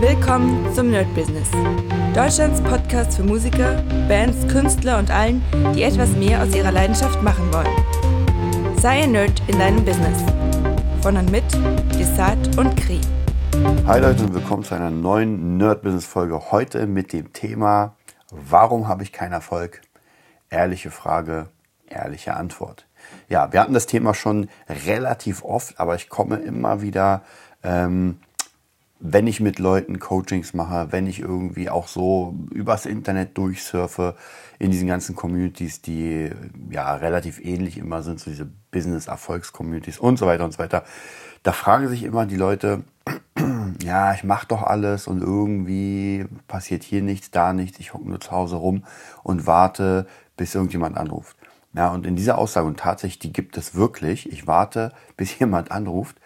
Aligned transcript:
Willkommen 0.00 0.72
zum 0.74 0.90
Nerd 0.90 1.12
Business. 1.14 1.48
Deutschlands 2.14 2.60
Podcast 2.62 3.16
für 3.16 3.22
Musiker, 3.22 3.82
Bands, 4.08 4.46
Künstler 4.48 4.98
und 4.98 5.10
allen, 5.10 5.42
die 5.74 5.82
etwas 5.82 6.10
mehr 6.12 6.42
aus 6.42 6.54
ihrer 6.54 6.72
Leidenschaft 6.72 7.22
machen 7.22 7.52
wollen. 7.52 8.78
Sei 8.78 9.02
ein 9.02 9.12
Nerd 9.12 9.42
in 9.48 9.58
deinem 9.58 9.84
Business. 9.84 10.22
Von 11.02 11.16
und 11.16 11.30
mit 11.30 11.44
Desart 11.98 12.58
und 12.58 12.76
Kri. 12.76 13.00
Hi 13.86 14.00
Leute 14.00 14.24
und 14.24 14.34
willkommen 14.34 14.62
zu 14.62 14.74
einer 14.74 14.90
neuen 14.90 15.56
Nerd 15.56 15.82
Business 15.82 16.06
Folge. 16.06 16.50
Heute 16.50 16.86
mit 16.86 17.12
dem 17.12 17.32
Thema 17.32 17.96
Warum 18.30 18.88
habe 18.88 19.02
ich 19.02 19.12
keinen 19.12 19.32
Erfolg? 19.32 19.80
Ehrliche 20.50 20.90
Frage, 20.90 21.48
ehrliche 21.88 22.34
Antwort. 22.34 22.86
Ja, 23.28 23.52
wir 23.52 23.60
hatten 23.60 23.74
das 23.74 23.86
Thema 23.86 24.14
schon 24.14 24.48
relativ 24.86 25.42
oft, 25.42 25.80
aber 25.80 25.94
ich 25.94 26.08
komme 26.08 26.36
immer 26.36 26.82
wieder 26.82 27.22
ähm, 27.62 28.18
wenn 29.00 29.26
ich 29.26 29.40
mit 29.40 29.58
Leuten 29.58 30.00
Coachings 30.00 30.54
mache, 30.54 30.88
wenn 30.90 31.06
ich 31.06 31.20
irgendwie 31.20 31.70
auch 31.70 31.86
so 31.86 32.34
übers 32.50 32.84
Internet 32.84 33.38
durchsurfe, 33.38 34.16
in 34.58 34.72
diesen 34.72 34.88
ganzen 34.88 35.14
Communities, 35.14 35.82
die 35.82 36.30
ja 36.70 36.94
relativ 36.96 37.38
ähnlich 37.40 37.78
immer 37.78 38.02
sind, 38.02 38.18
so 38.18 38.30
diese 38.30 38.48
Business-Erfolgs-Communities 38.72 39.98
und 39.98 40.18
so 40.18 40.26
weiter 40.26 40.44
und 40.44 40.52
so 40.52 40.58
weiter, 40.58 40.84
da 41.44 41.52
fragen 41.52 41.88
sich 41.88 42.02
immer 42.02 42.26
die 42.26 42.36
Leute, 42.36 42.82
ja, 43.82 44.12
ich 44.14 44.24
mache 44.24 44.48
doch 44.48 44.64
alles 44.64 45.06
und 45.06 45.22
irgendwie 45.22 46.26
passiert 46.48 46.82
hier 46.82 47.02
nichts, 47.02 47.30
da 47.30 47.52
nichts, 47.52 47.78
ich 47.78 47.94
hocke 47.94 48.08
nur 48.08 48.20
zu 48.20 48.32
Hause 48.32 48.56
rum 48.56 48.84
und 49.22 49.46
warte, 49.46 50.06
bis 50.36 50.54
irgendjemand 50.54 50.96
anruft. 50.96 51.36
Ja, 51.74 51.90
und 51.92 52.06
in 52.06 52.16
dieser 52.16 52.38
Aussage, 52.38 52.66
und 52.66 52.80
tatsächlich, 52.80 53.18
die 53.20 53.32
gibt 53.32 53.56
es 53.56 53.74
wirklich, 53.74 54.32
ich 54.32 54.48
warte, 54.48 54.92
bis 55.16 55.38
jemand 55.38 55.70
anruft, 55.70 56.16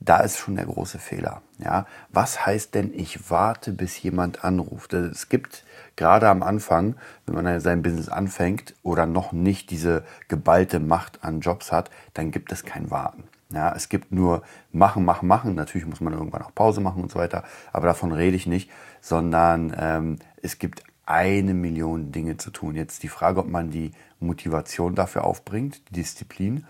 da 0.00 0.18
ist 0.20 0.38
schon 0.38 0.56
der 0.56 0.64
große 0.64 0.98
Fehler. 0.98 1.42
Ja, 1.58 1.86
was 2.08 2.46
heißt 2.46 2.74
denn, 2.74 2.92
ich 2.94 3.30
warte, 3.30 3.72
bis 3.72 4.02
jemand 4.02 4.44
anruft? 4.44 4.94
Es 4.94 5.28
gibt 5.28 5.64
gerade 5.94 6.28
am 6.28 6.42
Anfang, 6.42 6.96
wenn 7.26 7.42
man 7.42 7.60
sein 7.60 7.82
Business 7.82 8.08
anfängt 8.08 8.74
oder 8.82 9.04
noch 9.04 9.32
nicht 9.32 9.70
diese 9.70 10.02
geballte 10.28 10.80
Macht 10.80 11.22
an 11.22 11.40
Jobs 11.40 11.70
hat, 11.70 11.90
dann 12.14 12.30
gibt 12.30 12.50
es 12.50 12.64
kein 12.64 12.90
Warten. 12.90 13.24
Ja, 13.52 13.74
es 13.74 13.88
gibt 13.88 14.12
nur 14.12 14.42
machen, 14.72 15.04
machen, 15.04 15.28
machen. 15.28 15.54
Natürlich 15.54 15.86
muss 15.86 16.00
man 16.00 16.12
irgendwann 16.12 16.42
auch 16.42 16.54
Pause 16.54 16.80
machen 16.80 17.02
und 17.02 17.10
so 17.10 17.18
weiter, 17.18 17.44
aber 17.72 17.88
davon 17.88 18.12
rede 18.12 18.36
ich 18.36 18.46
nicht, 18.46 18.70
sondern 19.00 19.74
ähm, 19.78 20.18
es 20.40 20.58
gibt 20.58 20.84
eine 21.04 21.52
Million 21.52 22.12
Dinge 22.12 22.36
zu 22.36 22.50
tun. 22.50 22.76
Jetzt 22.76 23.02
die 23.02 23.08
Frage, 23.08 23.40
ob 23.40 23.48
man 23.48 23.70
die 23.70 23.90
Motivation 24.20 24.94
dafür 24.94 25.24
aufbringt, 25.24 25.82
die 25.88 25.94
Disziplin, 25.94 26.64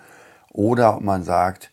oder 0.49 0.97
ob 0.97 1.03
man 1.03 1.23
sagt, 1.23 1.71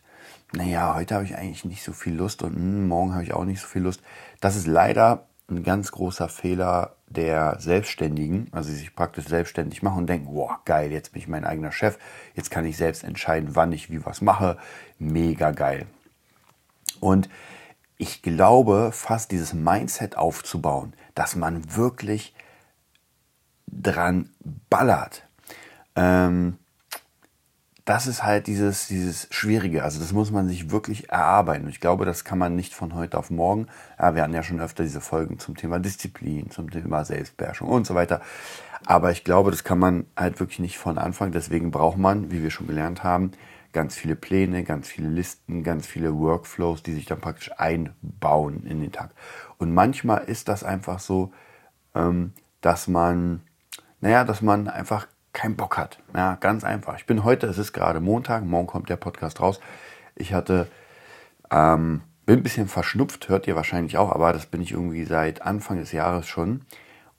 naja, 0.52 0.94
heute 0.94 1.14
habe 1.14 1.24
ich 1.24 1.36
eigentlich 1.36 1.64
nicht 1.64 1.82
so 1.82 1.92
viel 1.92 2.14
Lust 2.14 2.42
und 2.42 2.54
mh, 2.54 2.60
hm, 2.60 2.88
morgen 2.88 3.12
habe 3.12 3.24
ich 3.24 3.34
auch 3.34 3.44
nicht 3.44 3.60
so 3.60 3.66
viel 3.66 3.82
Lust. 3.82 4.02
Das 4.40 4.56
ist 4.56 4.66
leider 4.66 5.26
ein 5.50 5.62
ganz 5.62 5.92
großer 5.92 6.28
Fehler 6.28 6.96
der 7.06 7.56
Selbstständigen, 7.58 8.48
also 8.52 8.68
die 8.70 8.76
sich 8.76 8.94
praktisch 8.94 9.26
selbstständig 9.26 9.82
machen 9.82 9.98
und 9.98 10.06
denken, 10.06 10.32
boah, 10.32 10.60
geil, 10.64 10.92
jetzt 10.92 11.12
bin 11.12 11.22
ich 11.22 11.28
mein 11.28 11.44
eigener 11.44 11.72
Chef, 11.72 11.98
jetzt 12.34 12.50
kann 12.50 12.66
ich 12.66 12.76
selbst 12.76 13.02
entscheiden, 13.02 13.56
wann 13.56 13.72
ich 13.72 13.90
wie 13.90 14.04
was 14.04 14.20
mache. 14.20 14.58
Mega 14.98 15.52
geil. 15.52 15.86
Und 17.00 17.28
ich 17.96 18.22
glaube, 18.22 18.90
fast 18.92 19.32
dieses 19.32 19.54
Mindset 19.54 20.16
aufzubauen, 20.16 20.92
dass 21.14 21.34
man 21.34 21.74
wirklich 21.74 22.34
dran 23.66 24.30
ballert. 24.70 25.26
Ähm, 25.96 26.58
das 27.88 28.06
ist 28.06 28.22
halt 28.22 28.46
dieses, 28.48 28.86
dieses 28.86 29.28
Schwierige. 29.30 29.82
Also 29.82 29.98
das 29.98 30.12
muss 30.12 30.30
man 30.30 30.46
sich 30.46 30.70
wirklich 30.70 31.08
erarbeiten. 31.08 31.68
Ich 31.70 31.80
glaube, 31.80 32.04
das 32.04 32.22
kann 32.22 32.36
man 32.36 32.54
nicht 32.54 32.74
von 32.74 32.94
heute 32.94 33.16
auf 33.16 33.30
morgen. 33.30 33.66
Ja, 33.98 34.14
wir 34.14 34.22
hatten 34.22 34.34
ja 34.34 34.42
schon 34.42 34.60
öfter 34.60 34.82
diese 34.82 35.00
Folgen 35.00 35.38
zum 35.38 35.56
Thema 35.56 35.78
Disziplin, 35.78 36.50
zum 36.50 36.70
Thema 36.70 37.06
Selbstbeherrschung 37.06 37.66
und 37.66 37.86
so 37.86 37.94
weiter. 37.94 38.20
Aber 38.84 39.10
ich 39.10 39.24
glaube, 39.24 39.50
das 39.50 39.64
kann 39.64 39.78
man 39.78 40.04
halt 40.18 40.38
wirklich 40.38 40.58
nicht 40.58 40.76
von 40.76 40.98
Anfang. 40.98 41.32
Deswegen 41.32 41.70
braucht 41.70 41.96
man, 41.96 42.30
wie 42.30 42.42
wir 42.42 42.50
schon 42.50 42.66
gelernt 42.66 43.04
haben, 43.04 43.32
ganz 43.72 43.96
viele 43.96 44.16
Pläne, 44.16 44.64
ganz 44.64 44.88
viele 44.88 45.08
Listen, 45.08 45.62
ganz 45.62 45.86
viele 45.86 46.14
Workflows, 46.14 46.82
die 46.82 46.92
sich 46.92 47.06
dann 47.06 47.20
praktisch 47.20 47.52
einbauen 47.58 48.64
in 48.66 48.82
den 48.82 48.92
Tag. 48.92 49.12
Und 49.56 49.72
manchmal 49.72 50.24
ist 50.24 50.48
das 50.48 50.62
einfach 50.62 50.98
so, 50.98 51.32
ähm, 51.94 52.34
dass 52.60 52.86
man, 52.86 53.40
naja, 54.02 54.24
dass 54.24 54.42
man 54.42 54.68
einfach 54.68 55.06
keinen 55.32 55.56
Bock 55.56 55.76
hat. 55.76 55.98
Ja, 56.14 56.36
ganz 56.36 56.64
einfach. 56.64 56.96
Ich 56.96 57.06
bin 57.06 57.24
heute, 57.24 57.46
es 57.46 57.58
ist 57.58 57.72
gerade 57.72 58.00
Montag, 58.00 58.44
morgen 58.44 58.66
kommt 58.66 58.88
der 58.88 58.96
Podcast 58.96 59.40
raus. 59.40 59.60
Ich 60.14 60.32
hatte, 60.32 60.68
ähm, 61.50 62.02
bin 62.26 62.40
ein 62.40 62.42
bisschen 62.42 62.68
verschnupft, 62.68 63.28
hört 63.28 63.46
ihr 63.46 63.56
wahrscheinlich 63.56 63.96
auch, 63.96 64.12
aber 64.12 64.32
das 64.32 64.46
bin 64.46 64.60
ich 64.60 64.72
irgendwie 64.72 65.04
seit 65.04 65.42
Anfang 65.42 65.78
des 65.78 65.92
Jahres 65.92 66.26
schon. 66.26 66.62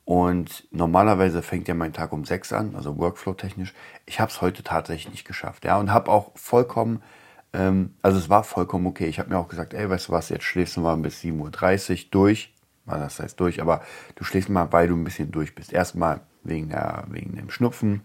Und 0.06 0.68
normalerweise 0.72 1.44
fängt 1.44 1.68
ja 1.68 1.76
mein 1.76 1.94
Tag 1.94 2.12
um 2.14 2.26
sechs 2.26 2.52
an, 2.52 2.76
also 2.76 2.98
Workflow-technisch. 2.98 3.76
Ich 4.08 4.20
habe 4.20 4.32
es 4.32 4.42
heute 4.42 4.64
tatsächlich 4.64 5.12
nicht 5.12 5.26
geschafft. 5.26 5.66
Ja, 5.66 5.78
und 5.78 5.94
habe 5.94 6.10
auch 6.10 6.32
vollkommen, 6.36 7.04
ähm, 7.54 7.94
also 8.02 8.18
es 8.18 8.28
war 8.28 8.44
vollkommen 8.44 8.88
okay. 8.88 9.06
Ich 9.06 9.20
habe 9.20 9.30
mir 9.30 9.38
auch 9.38 9.48
gesagt, 9.50 9.76
ey, 9.76 9.88
weißt 9.88 10.08
du 10.08 10.12
was, 10.12 10.30
jetzt 10.30 10.46
schläfst 10.46 10.78
du 10.78 10.82
mal 10.82 10.98
bis 10.98 11.22
7.30 11.22 12.06
Uhr 12.06 12.10
durch. 12.12 12.54
Das 12.88 13.20
heißt 13.20 13.40
durch, 13.40 13.62
aber 13.62 13.82
du 14.16 14.24
schläfst 14.24 14.50
mal, 14.50 14.72
weil 14.72 14.88
du 14.88 14.96
ein 14.96 15.04
bisschen 15.04 15.32
durch 15.32 15.54
bist. 15.54 15.74
Erstmal 15.74 16.22
wegen, 16.50 16.70
der, 16.70 17.06
wegen 17.10 17.36
dem 17.36 17.50
Schnupfen, 17.50 18.02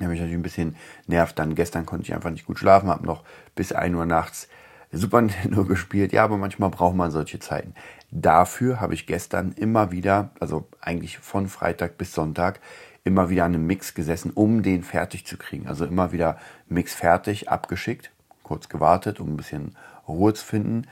der 0.00 0.08
mich 0.08 0.20
natürlich 0.20 0.38
ein 0.38 0.42
bisschen 0.42 0.76
nervt. 1.06 1.38
Dann 1.38 1.54
gestern 1.54 1.86
konnte 1.86 2.04
ich 2.04 2.14
einfach 2.14 2.30
nicht 2.30 2.46
gut 2.46 2.58
schlafen, 2.58 2.88
habe 2.88 3.06
noch 3.06 3.24
bis 3.54 3.72
1 3.72 3.94
Uhr 3.94 4.06
nachts 4.06 4.48
Super 4.94 5.22
Nintendo 5.22 5.64
gespielt. 5.64 6.12
Ja, 6.12 6.24
aber 6.24 6.36
manchmal 6.36 6.70
braucht 6.70 6.94
man 6.94 7.10
solche 7.10 7.38
Zeiten. 7.38 7.74
Dafür 8.10 8.80
habe 8.80 8.94
ich 8.94 9.06
gestern 9.06 9.52
immer 9.52 9.90
wieder, 9.90 10.30
also 10.38 10.68
eigentlich 10.80 11.18
von 11.18 11.48
Freitag 11.48 11.96
bis 11.96 12.12
Sonntag, 12.12 12.60
immer 13.04 13.30
wieder 13.30 13.44
an 13.44 13.54
einem 13.54 13.66
Mix 13.66 13.94
gesessen, 13.94 14.30
um 14.32 14.62
den 14.62 14.82
fertig 14.82 15.26
zu 15.26 15.36
kriegen. 15.36 15.66
Also 15.66 15.86
immer 15.86 16.12
wieder 16.12 16.38
Mix 16.68 16.94
fertig, 16.94 17.48
abgeschickt, 17.48 18.12
kurz 18.42 18.68
gewartet, 18.68 19.18
um 19.18 19.32
ein 19.32 19.36
bisschen 19.36 19.76
Ruhe 20.06 20.34
zu 20.34 20.44
finden. 20.44 20.86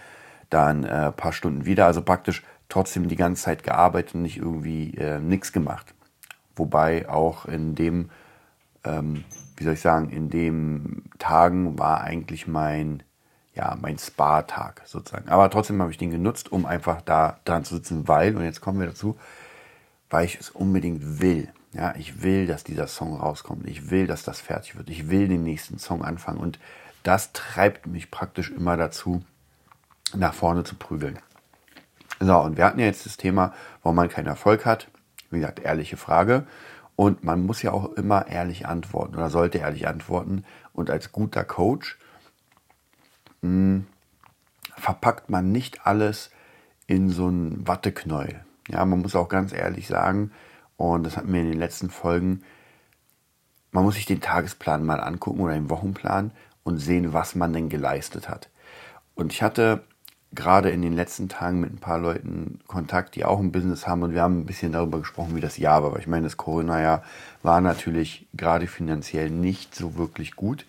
Dann 0.49 0.85
äh, 0.85 1.13
paar 1.13 1.33
Stunden 1.33 1.67
wieder, 1.67 1.87
also 1.87 2.03
praktisch 2.03 2.43
trotzdem 2.69 3.09
die 3.09 3.17
ganze 3.17 3.45
Zeit 3.45 3.63
gearbeitet 3.63 4.15
und 4.15 4.23
nicht 4.23 4.39
irgendwie 4.39 4.95
äh, 4.97 5.21
nichts 5.21 5.53
gemacht. 5.53 5.95
Wobei 6.57 7.09
auch 7.09 7.47
in 7.47 7.75
dem 7.75 8.11
ähm, 8.85 9.25
wie 9.61 9.65
soll 9.65 9.75
ich 9.75 9.81
sagen, 9.81 10.09
in 10.09 10.31
den 10.31 11.03
Tagen 11.19 11.79
war 11.79 12.01
eigentlich 12.01 12.47
mein, 12.47 13.03
ja, 13.55 13.77
mein 13.79 13.99
Spa-Tag 13.99 14.83
sozusagen. 14.87 15.29
Aber 15.29 15.51
trotzdem 15.51 15.81
habe 15.83 15.91
ich 15.91 15.99
den 15.99 16.11
genutzt, 16.11 16.51
um 16.51 16.65
einfach 16.65 17.03
da 17.03 17.39
dran 17.45 17.65
zu 17.65 17.75
sitzen, 17.77 18.09
weil, 18.09 18.37
und 18.37 18.45
jetzt 18.45 18.63
kommen 18.63 18.81
wir 18.81 18.87
dazu, 18.87 19.19
weil 20.09 20.25
ich 20.25 20.41
es 20.41 20.49
unbedingt 20.49 21.21
will. 21.21 21.53
Ja, 21.73 21.95
ich 21.97 22.23
will, 22.23 22.47
dass 22.47 22.65
dieser 22.65 22.87
Song 22.87 23.15
rauskommt. 23.15 23.69
Ich 23.69 23.91
will, 23.91 24.07
dass 24.07 24.23
das 24.23 24.41
fertig 24.41 24.77
wird. 24.77 24.89
Ich 24.89 25.11
will 25.11 25.29
den 25.29 25.45
nächsten 25.45 25.79
Song 25.79 26.03
anfangen. 26.03 26.39
Und 26.41 26.59
das 27.03 27.33
treibt 27.33 27.87
mich 27.87 28.11
praktisch 28.11 28.51
immer 28.51 28.77
dazu, 28.77 29.23
nach 30.17 30.35
vorne 30.35 30.65
zu 30.65 30.75
prügeln. 30.75 31.19
So, 32.19 32.37
und 32.39 32.57
wir 32.57 32.65
hatten 32.65 32.81
ja 32.81 32.87
jetzt 32.87 33.07
das 33.07 33.19
Thema, 33.19 33.53
warum 33.83 33.97
man 33.97 34.09
keinen 34.09 34.27
Erfolg 34.27 34.65
hat. 34.65 34.89
Wie 35.31 35.39
gesagt, 35.39 35.61
ehrliche 35.61 35.97
Frage. 35.97 36.47
Und 36.97 37.25
man 37.25 37.47
muss 37.47 37.63
ja 37.63 37.73
auch 37.73 37.93
immer 37.95 38.27
ehrlich 38.27 38.67
antworten 38.67 39.15
oder 39.15 39.31
sollte 39.31 39.59
ehrlich 39.59 39.89
antworten. 39.89 40.45
Und 40.73 40.91
als 40.91 41.13
guter 41.13 41.45
Coach 41.45 41.99
mh, 43.43 43.49
hm, 43.49 43.87
verpackt 44.77 45.31
man 45.31 45.53
nicht 45.53 45.87
alles 45.87 46.31
in 46.87 47.11
so 47.11 47.29
einen 47.29 47.67
Watteknäuel. 47.67 48.45
Ja, 48.69 48.85
man 48.85 49.01
muss 49.01 49.17
auch 49.17 49.29
ganz 49.29 49.53
ehrlich 49.53 49.87
sagen, 49.87 50.33
und 50.77 51.05
das 51.05 51.17
hatten 51.17 51.33
wir 51.33 51.41
in 51.41 51.51
den 51.51 51.59
letzten 51.59 51.91
Folgen, 51.91 52.43
man 53.71 53.85
muss 53.85 53.95
sich 53.95 54.07
den 54.07 54.21
Tagesplan 54.21 54.85
mal 54.85 55.01
angucken 55.01 55.41
oder 55.41 55.55
den 55.55 55.71
Wochenplan 55.71 56.33
und 56.65 56.79
sehen, 56.79 57.13
was 57.13 57.35
man 57.35 57.53
denn 57.53 57.69
geleistet 57.69 58.29
hat. 58.29 58.49
Und 59.15 59.33
ich 59.33 59.43
hatte 59.43 59.85
gerade 60.33 60.71
in 60.71 60.83
den 60.83 60.95
letzten 60.95 61.29
Tagen 61.29 61.61
mit 61.61 61.73
ein 61.73 61.79
paar 61.79 61.99
Leuten 61.99 62.61
Kontakt, 62.67 63.17
die 63.17 63.25
auch 63.25 63.41
ein 63.41 63.53
Business 63.53 63.87
haben 63.87 64.03
und 64.03 64.15
wir 64.15 64.23
haben 64.23 64.41
ein 64.41 64.47
bisschen 64.47 64.73
darüber 64.73 65.01
gesprochen, 65.01 65.35
wie 65.35 65.41
das 65.41 65.57
Jahr 65.57 65.83
war. 65.83 65.91
Aber 65.91 65.99
ich 65.99 66.07
meine, 66.07 66.25
das 66.25 66.37
Corona-Jahr 66.37 67.03
war 67.43 67.61
natürlich 67.61 68.27
gerade 68.35 68.67
finanziell 68.67 69.31
nicht 69.31 69.75
so 69.75 69.97
wirklich 69.97 70.37
gut. 70.37 70.65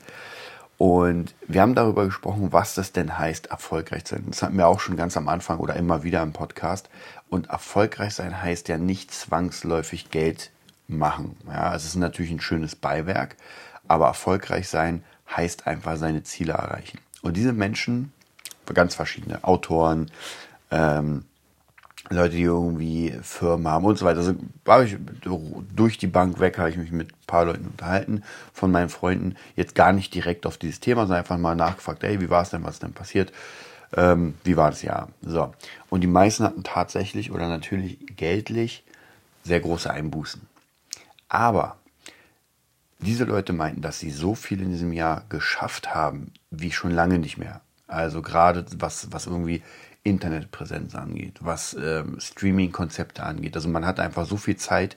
Und 0.78 1.36
wir 1.48 1.62
haben 1.62 1.76
darüber 1.76 2.06
gesprochen, 2.06 2.52
was 2.52 2.74
das 2.74 2.92
denn 2.92 3.20
heißt, 3.20 3.48
erfolgreich 3.48 4.02
sein. 4.08 4.24
Das 4.28 4.42
hatten 4.42 4.58
wir 4.58 4.68
auch 4.68 4.80
schon 4.80 4.96
ganz 4.96 5.16
am 5.16 5.28
Anfang 5.28 5.60
oder 5.60 5.76
immer 5.76 6.02
wieder 6.02 6.24
im 6.24 6.34
Podcast. 6.34 6.90
Und 7.30 7.50
erfolgreich 7.50 8.16
sein 8.16 8.42
heißt 8.42 8.68
ja 8.68 8.80
nicht 8.80 9.14
zwangsläufig 9.14 10.10
Geld 10.10 10.50
machen. 10.88 11.38
Ja, 11.48 11.76
es 11.76 11.86
ist 11.86 11.98
natürlich 11.98 12.32
ein 12.32 12.42
schönes 12.42 12.76
Beiwerk, 12.76 13.36
aber 13.88 14.08
erfolgreich 14.08 14.70
sein 14.70 15.04
heißt 15.36 15.68
einfach 15.68 15.98
seine 15.98 16.24
Ziele 16.24 16.54
erreichen. 16.54 16.98
Und 17.22 17.38
diese 17.38 17.54
Menschen, 17.54 18.12
ganz 18.74 18.96
verschiedene 18.96 19.44
Autoren, 19.44 20.12
ähm, 20.70 21.26
Leute, 22.10 22.36
die 22.36 22.44
irgendwie 22.44 23.18
Firmen 23.22 23.68
haben 23.68 23.86
und 23.86 23.98
so 23.98 24.06
weiter. 24.06 24.20
Also 24.20 24.36
habe 24.68 24.86
ich 24.86 24.98
durch 25.74 25.98
die 25.98 26.08
Bank 26.08 26.40
weg, 26.40 26.58
habe 26.58 26.70
ich 26.70 26.78
mich 26.78 26.92
mit 26.92 27.12
ein 27.12 27.26
paar 27.28 27.46
Leuten 27.46 27.68
unterhalten 27.68 28.24
von 28.54 28.72
meinen 28.72 28.90
Freunden. 28.90 29.36
Jetzt 29.56 29.76
gar 29.76 29.94
nicht 29.94 30.14
direkt 30.14 30.46
auf 30.46 30.58
dieses 30.58 30.80
Thema, 30.80 31.02
sondern 31.02 31.20
einfach 31.20 31.38
mal 31.38 31.56
nachgefragt, 31.56 32.04
hey, 32.04 32.20
wie 32.20 32.30
war 32.30 32.42
es 32.42 32.50
denn, 32.50 32.64
was 32.64 32.76
ist 32.76 32.84
denn 32.84 32.94
passiert? 32.94 33.32
Ähm, 33.96 34.36
wie 34.44 34.58
war 34.58 34.72
das 34.72 34.82
Jahr? 34.82 35.10
So. 35.22 35.54
Und 35.90 36.02
die 36.02 36.08
meisten 36.08 36.44
hatten 36.44 36.64
tatsächlich 36.64 37.32
oder 37.32 37.48
natürlich 37.48 38.00
geldlich 38.18 38.84
sehr 39.44 39.60
große 39.60 39.90
Einbußen. 39.90 40.42
Aber 41.30 41.78
diese 43.00 43.24
Leute 43.24 43.54
meinten, 43.54 43.82
dass 43.82 44.00
sie 44.00 44.12
so 44.12 44.36
viel 44.36 44.62
in 44.62 44.70
diesem 44.70 44.94
Jahr 44.94 45.24
geschafft 45.30 45.96
haben, 45.96 46.32
wie 46.52 46.72
schon 46.72 46.92
lange 46.92 47.20
nicht 47.20 47.38
mehr. 47.38 47.62
Also 47.92 48.22
gerade 48.22 48.66
was, 48.78 49.12
was 49.12 49.28
irgendwie 49.28 49.62
Internetpräsenz 50.04 50.96
angeht, 50.96 51.40
was 51.42 51.76
ähm, 51.76 52.20
Streaming-Konzepte 52.20 53.24
angeht. 53.24 53.56
Also 53.56 53.70
man 53.70 53.86
hat 53.86 54.00
einfach 54.00 54.26
so 54.26 54.38
viel 54.38 54.56
Zeit. 54.56 54.96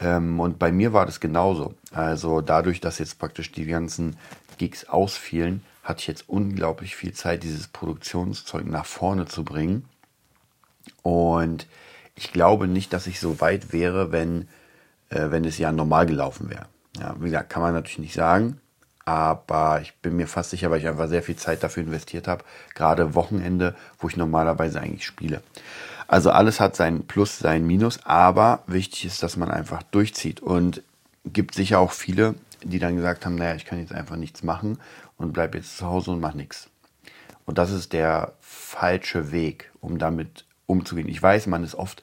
Ähm, 0.00 0.38
und 0.38 0.58
bei 0.58 0.70
mir 0.70 0.92
war 0.92 1.06
das 1.06 1.20
genauso. 1.20 1.74
Also 1.90 2.40
dadurch, 2.40 2.80
dass 2.80 2.98
jetzt 2.98 3.18
praktisch 3.18 3.50
die 3.50 3.66
ganzen 3.66 4.16
Gigs 4.58 4.88
ausfielen, 4.88 5.62
hatte 5.82 6.00
ich 6.00 6.06
jetzt 6.06 6.28
unglaublich 6.28 6.94
viel 6.94 7.14
Zeit, 7.14 7.42
dieses 7.42 7.66
Produktionszeug 7.66 8.66
nach 8.66 8.86
vorne 8.86 9.26
zu 9.26 9.42
bringen. 9.42 9.86
Und 11.02 11.66
ich 12.14 12.32
glaube 12.32 12.68
nicht, 12.68 12.92
dass 12.92 13.06
ich 13.06 13.20
so 13.20 13.40
weit 13.40 13.72
wäre, 13.72 14.12
wenn, 14.12 14.48
äh, 15.08 15.30
wenn 15.30 15.44
es 15.44 15.56
ja 15.56 15.72
normal 15.72 16.06
gelaufen 16.06 16.50
wäre. 16.50 16.66
Ja, 17.00 17.16
wie 17.18 17.26
gesagt, 17.26 17.48
kann 17.50 17.62
man 17.62 17.74
natürlich 17.74 17.98
nicht 17.98 18.14
sagen, 18.14 18.60
aber 19.08 19.80
ich 19.80 19.94
bin 20.02 20.16
mir 20.16 20.28
fast 20.28 20.50
sicher, 20.50 20.70
weil 20.70 20.80
ich 20.80 20.86
einfach 20.86 21.08
sehr 21.08 21.22
viel 21.22 21.36
Zeit 21.36 21.62
dafür 21.62 21.82
investiert 21.82 22.28
habe, 22.28 22.44
gerade 22.74 23.14
Wochenende, 23.14 23.74
wo 23.98 24.06
ich 24.06 24.18
normalerweise 24.18 24.82
eigentlich 24.82 25.06
spiele. 25.06 25.42
Also 26.08 26.30
alles 26.30 26.60
hat 26.60 26.76
sein 26.76 27.06
Plus, 27.06 27.38
sein 27.38 27.66
Minus, 27.66 28.04
aber 28.04 28.62
wichtig 28.66 29.06
ist, 29.06 29.22
dass 29.22 29.38
man 29.38 29.50
einfach 29.50 29.82
durchzieht 29.82 30.40
und 30.40 30.82
gibt 31.24 31.54
sicher 31.54 31.78
auch 31.78 31.92
viele, 31.92 32.34
die 32.62 32.78
dann 32.78 32.96
gesagt 32.96 33.24
haben, 33.24 33.36
naja, 33.36 33.54
ich 33.54 33.64
kann 33.64 33.78
jetzt 33.78 33.94
einfach 33.94 34.16
nichts 34.16 34.42
machen 34.42 34.76
und 35.16 35.32
bleibe 35.32 35.56
jetzt 35.56 35.78
zu 35.78 35.86
Hause 35.86 36.10
und 36.10 36.20
mache 36.20 36.36
nichts. 36.36 36.68
Und 37.46 37.56
das 37.56 37.70
ist 37.70 37.94
der 37.94 38.34
falsche 38.40 39.32
Weg, 39.32 39.72
um 39.80 39.96
damit 39.96 40.44
umzugehen. 40.66 41.08
Ich 41.08 41.22
weiß, 41.22 41.46
man 41.46 41.64
ist 41.64 41.76
oft, 41.76 42.02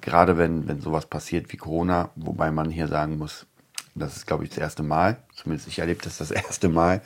gerade 0.00 0.38
wenn, 0.38 0.66
wenn 0.66 0.80
sowas 0.80 1.04
passiert 1.04 1.52
wie 1.52 1.58
Corona, 1.58 2.08
wobei 2.16 2.50
man 2.50 2.70
hier 2.70 2.88
sagen 2.88 3.18
muss, 3.18 3.44
das 3.98 4.16
ist, 4.16 4.26
glaube 4.26 4.44
ich, 4.44 4.50
das 4.50 4.58
erste 4.58 4.82
Mal, 4.82 5.18
zumindest 5.34 5.68
ich 5.68 5.78
erlebe 5.78 6.02
das 6.02 6.18
das 6.18 6.30
erste 6.30 6.68
Mal. 6.68 7.02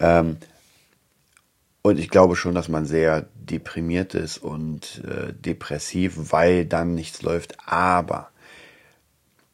Ähm, 0.00 0.38
und 1.82 1.98
ich 1.98 2.08
glaube 2.08 2.34
schon, 2.34 2.54
dass 2.54 2.68
man 2.68 2.86
sehr 2.86 3.26
deprimiert 3.34 4.14
ist 4.14 4.38
und 4.38 5.02
äh, 5.04 5.34
depressiv, 5.34 6.32
weil 6.32 6.64
dann 6.64 6.94
nichts 6.94 7.20
läuft. 7.20 7.56
Aber 7.66 8.30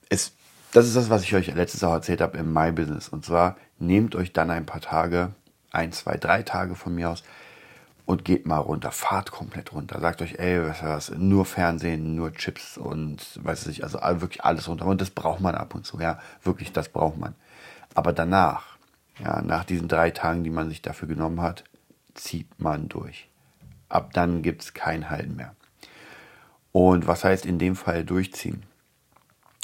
es, 0.09 0.33
das 0.73 0.87
ist 0.87 0.95
das, 0.95 1.11
was 1.11 1.25
ich 1.25 1.35
euch 1.35 1.53
letztes 1.53 1.81
Jahr 1.81 1.95
erzählt 1.95 2.21
habe 2.21 2.39
im 2.39 2.53
My-Business. 2.53 3.09
Und 3.09 3.25
zwar 3.25 3.57
nehmt 3.81 4.15
euch 4.15 4.33
dann 4.33 4.51
ein 4.51 4.65
paar 4.65 4.81
Tage, 4.81 5.35
ein, 5.73 5.91
zwei, 5.93 6.17
drei 6.19 6.45
Tage 6.45 6.77
von 6.77 6.95
mir 6.95 7.11
aus 7.11 7.25
und 8.11 8.25
geht 8.25 8.45
mal 8.45 8.59
runter, 8.59 8.91
fahrt 8.91 9.31
komplett 9.31 9.73
runter. 9.73 10.01
Sagt 10.01 10.21
euch, 10.21 10.41
ey, 10.41 10.61
was 10.67 10.83
was, 10.83 11.11
nur 11.11 11.45
Fernsehen, 11.45 12.17
nur 12.17 12.33
Chips 12.33 12.77
und 12.77 13.39
weiß 13.45 13.69
ich, 13.69 13.85
also 13.85 14.01
wirklich 14.21 14.45
alles 14.45 14.67
runter. 14.69 14.87
Und 14.87 15.01
das 15.01 15.11
braucht 15.11 15.39
man 15.39 15.55
ab 15.55 15.77
und 15.77 15.87
zu, 15.87 16.01
ja, 16.01 16.19
wirklich, 16.43 16.73
das 16.73 16.89
braucht 16.89 17.19
man. 17.19 17.37
Aber 17.95 18.13
danach, 18.13 18.79
ja, 19.23 19.41
nach 19.43 19.63
diesen 19.63 19.87
drei 19.87 20.11
Tagen, 20.11 20.43
die 20.43 20.51
man 20.51 20.71
sich 20.71 20.83
dafür 20.83 21.07
genommen 21.07 21.41
hat, 21.41 21.63
zieht 22.15 22.49
man 22.59 22.89
durch. 22.89 23.29
Ab 23.89 24.13
dann 24.13 24.43
gibt 24.43 24.63
es 24.63 24.75
kein 24.75 25.09
Halten 25.09 25.37
mehr. 25.37 25.55
Und 26.73 27.07
was 27.07 27.23
heißt 27.23 27.47
in 27.47 27.61
dem 27.61 27.77
Fall 27.77 28.05
durchziehen? 28.05 28.65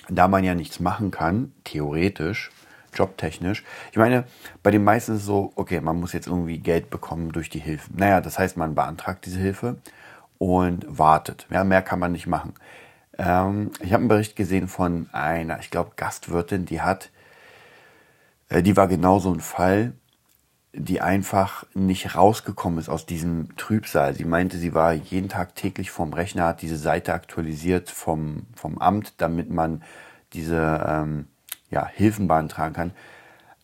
Da 0.09 0.29
man 0.29 0.45
ja 0.45 0.55
nichts 0.55 0.79
machen 0.79 1.11
kann, 1.11 1.53
theoretisch, 1.65 2.53
jobtechnisch. 2.97 3.65
Ich 3.93 3.99
meine, 3.99 4.25
bei 4.63 4.71
den 4.71 4.85
meisten 4.85 5.13
ist 5.13 5.21
es 5.21 5.27
so, 5.27 5.53
okay, 5.57 5.81
man 5.81 6.01
muss 6.01 6.13
jetzt 6.13 6.27
irgendwie 6.27 6.59
Geld 6.59 6.91
bekommen 6.91 7.33
durch 7.33 7.51
die 7.51 7.59
Hilfen. 7.59 7.97
Naja, 7.97 8.21
das 8.21 8.39
heißt, 8.39 8.57
man 8.57 8.75
beantragt 8.75 9.27
diese 9.27 9.39
Hilfe 9.39 9.77
und 10.39 10.87
wartet. 10.89 11.47
Ja, 11.51 11.65
mehr 11.65 11.83
kann 11.83 11.99
man 11.99 12.13
nicht 12.13 12.27
machen. 12.27 12.55
Ähm, 13.19 13.71
ich 13.81 13.93
habe 13.93 14.03
einen 14.03 14.09
Bericht 14.09 14.37
gesehen 14.37 14.69
von 14.69 15.09
einer, 15.13 15.59
ich 15.61 15.71
glaube, 15.71 15.93
Gastwirtin, 15.97 16.67
die 16.67 16.81
hat, 16.81 17.11
äh, 18.49 18.63
die 18.63 18.77
war 18.77 18.89
genau 18.89 19.19
so 19.19 19.33
ein 19.33 19.41
Fall, 19.41 19.93
die 20.73 21.01
einfach 21.01 21.65
nicht 21.75 22.15
rausgekommen 22.15 22.79
ist 22.79 22.91
aus 22.91 23.07
diesem 23.07 23.57
Trübsal. 23.57 24.15
Sie 24.15 24.25
meinte, 24.25 24.59
sie 24.59 24.75
war 24.75 24.93
jeden 24.93 25.31
Tag 25.31 25.55
täglich 25.55 25.91
vorm 25.91 26.13
Rechner, 26.13 26.45
hat 26.45 26.61
diese 26.61 26.77
Seite 26.77 27.15
aktualisiert 27.15 27.91
vom, 27.91 28.47
vom 28.55 28.79
Amt, 28.79 29.15
damit 29.17 29.51
man 29.51 29.83
diese 30.35 30.85
ähm, 30.87 31.27
ja, 31.71 31.87
Hilfen 31.87 32.29
beantragen 32.29 32.75
kann. 32.75 32.93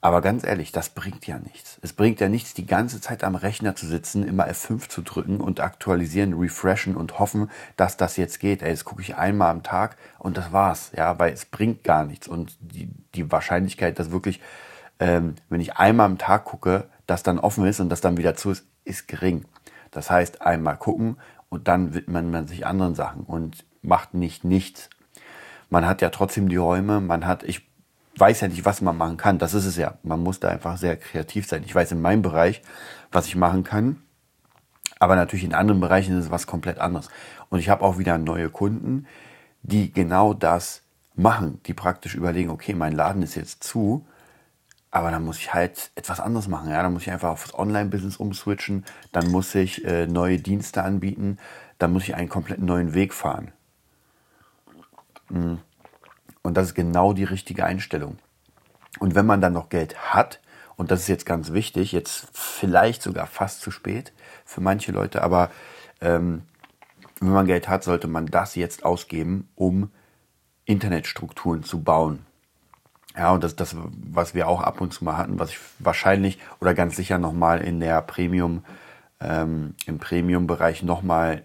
Aber 0.05 0.21
ganz 0.21 0.43
ehrlich, 0.43 0.73
das 0.73 0.89
bringt 0.89 1.29
ja 1.29 1.39
nichts. 1.39 1.79
Es 1.81 1.93
bringt 1.93 2.19
ja 2.19 2.29
nichts, 2.29 2.55
die 2.55 2.67
ganze 2.67 3.01
Zeit 3.01 3.23
am 3.23 3.37
Rechner 3.37 3.77
zu 3.77 3.87
sitzen, 3.87 4.27
immer 4.27 4.49
F5 4.49 4.89
zu 4.89 5.01
drücken 5.03 5.41
und 5.41 5.61
aktualisieren, 5.61 6.33
refreshen 6.35 6.97
und 6.97 7.21
hoffen, 7.21 7.49
dass 7.77 7.97
das 7.97 8.17
jetzt 8.17 8.41
geht. 8.41 8.63
Ey, 8.63 8.71
jetzt 8.71 8.85
gucke 8.85 9.01
ich 9.01 9.15
einmal 9.15 9.53
am 9.53 9.63
Tag 9.63 9.97
und 10.19 10.37
das 10.37 10.53
war's. 10.53 10.91
Ja, 10.97 11.21
weil 11.21 11.33
es 11.33 11.45
bringt 11.45 11.85
gar 11.85 12.05
nichts. 12.05 12.27
Und 12.27 12.57
die, 12.59 12.89
die 13.15 13.31
Wahrscheinlichkeit, 13.31 14.01
dass 14.01 14.11
wirklich, 14.11 14.41
ähm, 14.99 15.37
wenn 15.49 15.61
ich 15.61 15.77
einmal 15.77 16.07
am 16.07 16.19
Tag 16.19 16.47
gucke, 16.47 16.89
das 17.07 17.23
dann 17.23 17.39
offen 17.39 17.65
ist 17.65 17.79
und 17.79 17.89
das 17.89 18.01
dann 18.01 18.17
wieder 18.17 18.35
zu 18.35 18.51
ist, 18.51 18.67
ist 18.85 19.07
gering. 19.07 19.45
Das 19.93 20.11
heißt, 20.11 20.43
einmal 20.43 20.79
gucken 20.79 21.17
und 21.49 21.69
dann 21.69 21.95
widmet 21.95 22.27
man 22.27 22.49
sich 22.49 22.67
anderen 22.67 22.97
Sachen 22.97 23.23
und 23.23 23.65
macht 23.83 24.15
nicht 24.15 24.43
nichts. 24.43 24.91
Man 25.71 25.87
hat 25.87 26.03
ja 26.03 26.11
trotzdem 26.11 26.49
die 26.49 26.57
Räume, 26.57 27.01
man 27.01 27.25
hat, 27.25 27.45
ich 27.45 27.72
weiß 28.17 28.41
ja 28.43 28.49
nicht, 28.49 28.65
was 28.65 28.81
man 28.81 28.97
machen 28.97 29.17
kann. 29.17 29.39
Das 29.39 29.55
ist 29.55 29.65
es 29.65 29.77
ja. 29.77 29.99
Man 30.03 30.21
muss 30.21 30.41
da 30.41 30.49
einfach 30.49 30.77
sehr 30.77 30.97
kreativ 30.97 31.47
sein. 31.47 31.63
Ich 31.65 31.75
weiß 31.75 31.93
in 31.93 32.01
meinem 32.01 32.23
Bereich, 32.23 32.63
was 33.11 33.27
ich 33.27 33.37
machen 33.37 33.65
kann. 33.65 34.03
Aber 34.99 35.17
natürlich 35.17 35.45
in 35.45 35.55
anderen 35.55 35.81
Bereichen 35.81 36.17
ist 36.17 36.27
es 36.27 36.31
was 36.31 36.47
komplett 36.47 36.79
anderes. 36.79 37.09
Und 37.49 37.59
ich 37.59 37.69
habe 37.69 37.83
auch 37.83 37.99
wieder 37.99 38.19
neue 38.19 38.51
Kunden, 38.51 39.07
die 39.63 39.93
genau 39.93 40.35
das 40.35 40.83
machen, 41.15 41.61
die 41.67 41.75
praktisch 41.75 42.15
überlegen, 42.15 42.51
okay, 42.51 42.75
mein 42.75 42.93
Laden 42.93 43.23
ist 43.23 43.35
jetzt 43.35 43.65
zu, 43.65 44.07
aber 44.91 45.11
dann 45.11 45.25
muss 45.25 45.39
ich 45.39 45.55
halt 45.55 45.91
etwas 45.95 46.21
anderes 46.21 46.49
machen. 46.49 46.71
Ja, 46.71 46.83
dann 46.83 46.93
muss 46.93 47.03
ich 47.03 47.11
einfach 47.11 47.31
aufs 47.31 47.55
Online-Business 47.55 48.17
umswitchen, 48.17 48.85
dann 49.11 49.31
muss 49.31 49.55
ich 49.55 49.85
äh, 49.85 50.07
neue 50.07 50.39
Dienste 50.39 50.83
anbieten, 50.83 51.39
dann 51.79 51.93
muss 51.93 52.05
ich 52.05 52.15
einen 52.15 52.29
komplett 52.29 52.61
neuen 52.61 52.95
Weg 52.95 53.15
fahren. 53.15 53.53
Mhm. 55.31 55.59
Und 56.43 56.57
das 56.57 56.69
ist 56.69 56.75
genau 56.75 57.13
die 57.13 57.25
richtige 57.25 57.65
Einstellung. 57.65 58.19
Und 58.99 59.15
wenn 59.15 59.27
man 59.27 59.41
dann 59.41 59.53
noch 59.53 59.69
Geld 59.69 59.97
hat, 60.13 60.41
und 60.77 60.91
das 60.91 61.01
ist 61.01 61.09
jetzt 61.09 61.27
ganz 61.27 61.53
wichtig, 61.53 61.93
jetzt 61.93 62.27
vielleicht 62.33 63.03
sogar 63.03 63.27
fast 63.27 63.61
zu 63.61 63.71
spät 63.71 64.13
für 64.45 64.61
manche 64.61 64.93
Leute, 64.93 65.23
aber 65.23 65.51
ähm, 66.01 66.43
wenn 67.21 67.33
man 67.33 67.47
Geld 67.47 67.69
hat, 67.69 67.85
sollte 67.85 68.09
man 68.09 68.27
das 68.27 68.57
jetzt 68.57 68.85
ausgeben, 68.85 69.49
um 69.55 69.91
Internetstrukturen 70.65 71.63
zu 71.63 71.83
bauen. 71.83 72.27
Ja, 73.17 73.33
und 73.33 73.45
das 73.45 73.53
ist 73.53 73.61
das, 73.61 73.77
was 73.77 74.35
wir 74.35 74.49
auch 74.49 74.63
ab 74.63 74.81
und 74.81 74.93
zu 74.93 75.05
mal 75.05 75.17
hatten, 75.17 75.39
was 75.39 75.51
ich 75.51 75.59
wahrscheinlich 75.79 76.39
oder 76.61 76.75
ganz 76.75 76.97
sicher 76.97 77.19
nochmal 77.19 77.61
in 77.61 77.79
der 77.79 78.01
Premium, 78.01 78.65
ähm, 79.21 79.75
im 79.87 79.99
Premium-Bereich 79.99 80.83
nochmal 80.83 81.45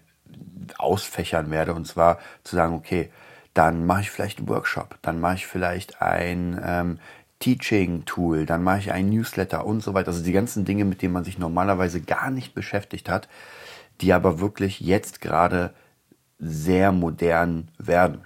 ausfächern 0.78 1.50
werde. 1.50 1.74
Und 1.74 1.86
zwar 1.86 2.18
zu 2.42 2.56
sagen, 2.56 2.74
okay, 2.74 3.10
dann 3.58 3.86
mache 3.86 4.02
ich 4.02 4.10
vielleicht 4.12 4.38
einen 4.38 4.48
Workshop, 4.48 4.98
dann 5.02 5.18
mache 5.18 5.34
ich 5.34 5.46
vielleicht 5.48 6.00
ein 6.00 6.60
ähm, 6.64 6.98
Teaching-Tool, 7.40 8.46
dann 8.46 8.62
mache 8.62 8.78
ich 8.78 8.92
einen 8.92 9.10
Newsletter 9.10 9.66
und 9.66 9.82
so 9.82 9.94
weiter. 9.94 10.08
Also 10.12 10.22
die 10.22 10.30
ganzen 10.30 10.64
Dinge, 10.64 10.84
mit 10.84 11.02
denen 11.02 11.12
man 11.12 11.24
sich 11.24 11.40
normalerweise 11.40 12.00
gar 12.00 12.30
nicht 12.30 12.54
beschäftigt 12.54 13.08
hat, 13.08 13.28
die 14.00 14.12
aber 14.12 14.38
wirklich 14.38 14.78
jetzt 14.78 15.20
gerade 15.20 15.74
sehr 16.38 16.92
modern 16.92 17.66
werden. 17.78 18.20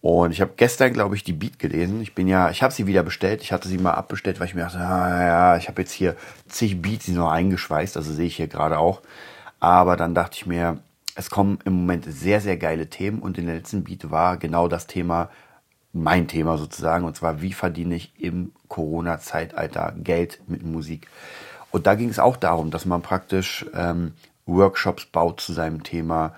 Und 0.00 0.32
ich 0.32 0.40
habe 0.40 0.54
gestern, 0.56 0.94
glaube 0.94 1.14
ich, 1.14 1.24
die 1.24 1.34
Beat 1.34 1.58
gelesen. 1.58 2.00
Ich 2.00 2.14
bin 2.14 2.26
ja, 2.26 2.48
ich 2.48 2.62
habe 2.62 2.72
sie 2.72 2.86
wieder 2.86 3.02
bestellt. 3.02 3.42
Ich 3.42 3.52
hatte 3.52 3.68
sie 3.68 3.76
mal 3.76 3.92
abbestellt, 3.92 4.40
weil 4.40 4.46
ich 4.46 4.54
mir 4.54 4.62
dachte, 4.62 4.78
ah, 4.78 5.58
ich 5.58 5.68
habe 5.68 5.82
jetzt 5.82 5.92
hier 5.92 6.16
zig 6.48 6.80
Beats, 6.80 7.04
die 7.04 7.12
noch 7.12 7.30
eingeschweißt. 7.30 7.98
Also 7.98 8.14
sehe 8.14 8.28
ich 8.28 8.36
hier 8.36 8.48
gerade 8.48 8.78
auch. 8.78 9.02
Aber 9.60 9.98
dann 9.98 10.14
dachte 10.14 10.38
ich 10.38 10.46
mir, 10.46 10.78
es 11.14 11.30
kommen 11.30 11.58
im 11.64 11.74
Moment 11.74 12.06
sehr, 12.06 12.40
sehr 12.40 12.56
geile 12.56 12.88
Themen 12.88 13.20
und 13.20 13.38
in 13.38 13.46
der 13.46 13.56
letzten 13.56 13.84
Beat 13.84 14.10
war 14.10 14.36
genau 14.36 14.68
das 14.68 14.86
Thema, 14.86 15.30
mein 15.92 16.26
Thema 16.26 16.56
sozusagen, 16.56 17.04
und 17.04 17.16
zwar, 17.16 17.42
wie 17.42 17.52
verdiene 17.52 17.96
ich 17.96 18.12
im 18.18 18.52
Corona-Zeitalter 18.68 19.94
Geld 19.98 20.40
mit 20.46 20.62
Musik. 20.62 21.08
Und 21.70 21.86
da 21.86 21.94
ging 21.94 22.08
es 22.08 22.18
auch 22.18 22.36
darum, 22.36 22.70
dass 22.70 22.86
man 22.86 23.02
praktisch 23.02 23.66
ähm, 23.74 24.14
Workshops 24.46 25.06
baut 25.06 25.40
zu 25.40 25.52
seinem 25.52 25.82
Thema, 25.82 26.34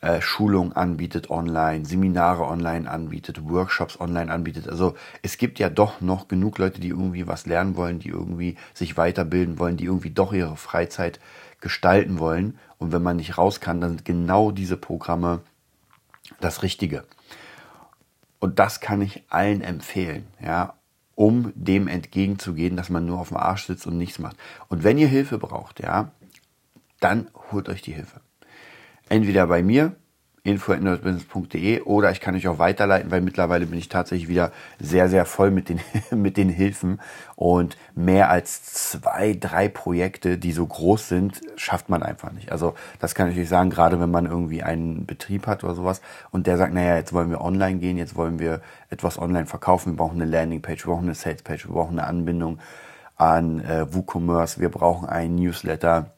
äh, 0.00 0.20
Schulungen 0.20 0.72
anbietet 0.72 1.30
online, 1.30 1.84
Seminare 1.84 2.44
online 2.44 2.88
anbietet, 2.90 3.48
Workshops 3.48 4.00
online 4.00 4.30
anbietet. 4.30 4.68
Also 4.68 4.94
es 5.22 5.38
gibt 5.38 5.58
ja 5.58 5.70
doch 5.70 6.00
noch 6.00 6.28
genug 6.28 6.58
Leute, 6.58 6.80
die 6.80 6.88
irgendwie 6.88 7.26
was 7.26 7.46
lernen 7.46 7.76
wollen, 7.76 7.98
die 7.98 8.10
irgendwie 8.10 8.56
sich 8.74 8.96
weiterbilden 8.96 9.58
wollen, 9.58 9.76
die 9.76 9.86
irgendwie 9.86 10.10
doch 10.10 10.32
ihre 10.32 10.56
Freizeit 10.56 11.18
gestalten 11.60 12.18
wollen. 12.18 12.58
Und 12.78 12.92
wenn 12.92 13.02
man 13.02 13.16
nicht 13.16 13.38
raus 13.38 13.60
kann, 13.60 13.80
dann 13.80 13.90
sind 13.90 14.04
genau 14.04 14.52
diese 14.52 14.76
Programme 14.76 15.40
das 16.40 16.62
Richtige. 16.62 17.04
Und 18.38 18.60
das 18.60 18.80
kann 18.80 19.02
ich 19.02 19.24
allen 19.28 19.62
empfehlen, 19.62 20.26
ja, 20.40 20.74
um 21.16 21.52
dem 21.56 21.88
entgegenzugehen, 21.88 22.76
dass 22.76 22.90
man 22.90 23.04
nur 23.04 23.18
auf 23.18 23.28
dem 23.28 23.36
Arsch 23.36 23.66
sitzt 23.66 23.88
und 23.88 23.98
nichts 23.98 24.20
macht. 24.20 24.36
Und 24.68 24.84
wenn 24.84 24.98
ihr 24.98 25.08
Hilfe 25.08 25.38
braucht, 25.38 25.80
ja, 25.80 26.12
dann 27.00 27.28
holt 27.50 27.68
euch 27.68 27.82
die 27.82 27.92
Hilfe. 27.92 28.20
Entweder 29.08 29.46
bei 29.46 29.62
mir, 29.62 29.92
info.nerdbusiness.de 30.48 31.82
oder 31.82 32.10
ich 32.10 32.20
kann 32.20 32.34
euch 32.34 32.48
auch 32.48 32.58
weiterleiten, 32.58 33.10
weil 33.10 33.20
mittlerweile 33.20 33.66
bin 33.66 33.78
ich 33.78 33.88
tatsächlich 33.88 34.28
wieder 34.28 34.52
sehr, 34.78 35.08
sehr 35.08 35.24
voll 35.24 35.50
mit 35.50 35.68
den, 35.68 35.80
mit 36.10 36.36
den 36.36 36.48
Hilfen 36.48 37.00
und 37.36 37.76
mehr 37.94 38.30
als 38.30 38.64
zwei, 38.64 39.34
drei 39.38 39.68
Projekte, 39.68 40.38
die 40.38 40.52
so 40.52 40.66
groß 40.66 41.08
sind, 41.08 41.40
schafft 41.56 41.88
man 41.88 42.02
einfach 42.02 42.32
nicht. 42.32 42.50
Also 42.50 42.74
das 42.98 43.14
kann 43.14 43.30
ich 43.30 43.38
euch 43.38 43.48
sagen, 43.48 43.70
gerade 43.70 44.00
wenn 44.00 44.10
man 44.10 44.26
irgendwie 44.26 44.62
einen 44.62 45.06
Betrieb 45.06 45.46
hat 45.46 45.64
oder 45.64 45.74
sowas 45.74 46.00
und 46.30 46.46
der 46.46 46.56
sagt, 46.56 46.72
naja, 46.72 46.96
jetzt 46.96 47.12
wollen 47.12 47.30
wir 47.30 47.40
online 47.40 47.78
gehen, 47.78 47.98
jetzt 47.98 48.16
wollen 48.16 48.38
wir 48.38 48.60
etwas 48.90 49.18
online 49.18 49.46
verkaufen, 49.46 49.92
wir 49.92 49.96
brauchen 49.96 50.20
eine 50.20 50.30
Landingpage, 50.30 50.86
wir 50.86 50.92
brauchen 50.92 51.04
eine 51.04 51.14
Salespage, 51.14 51.64
wir 51.64 51.74
brauchen 51.74 51.98
eine 51.98 52.08
Anbindung 52.08 52.58
an 53.16 53.60
äh, 53.60 53.92
WooCommerce, 53.92 54.60
wir 54.60 54.70
brauchen 54.70 55.08
einen 55.08 55.34
Newsletter, 55.34 56.12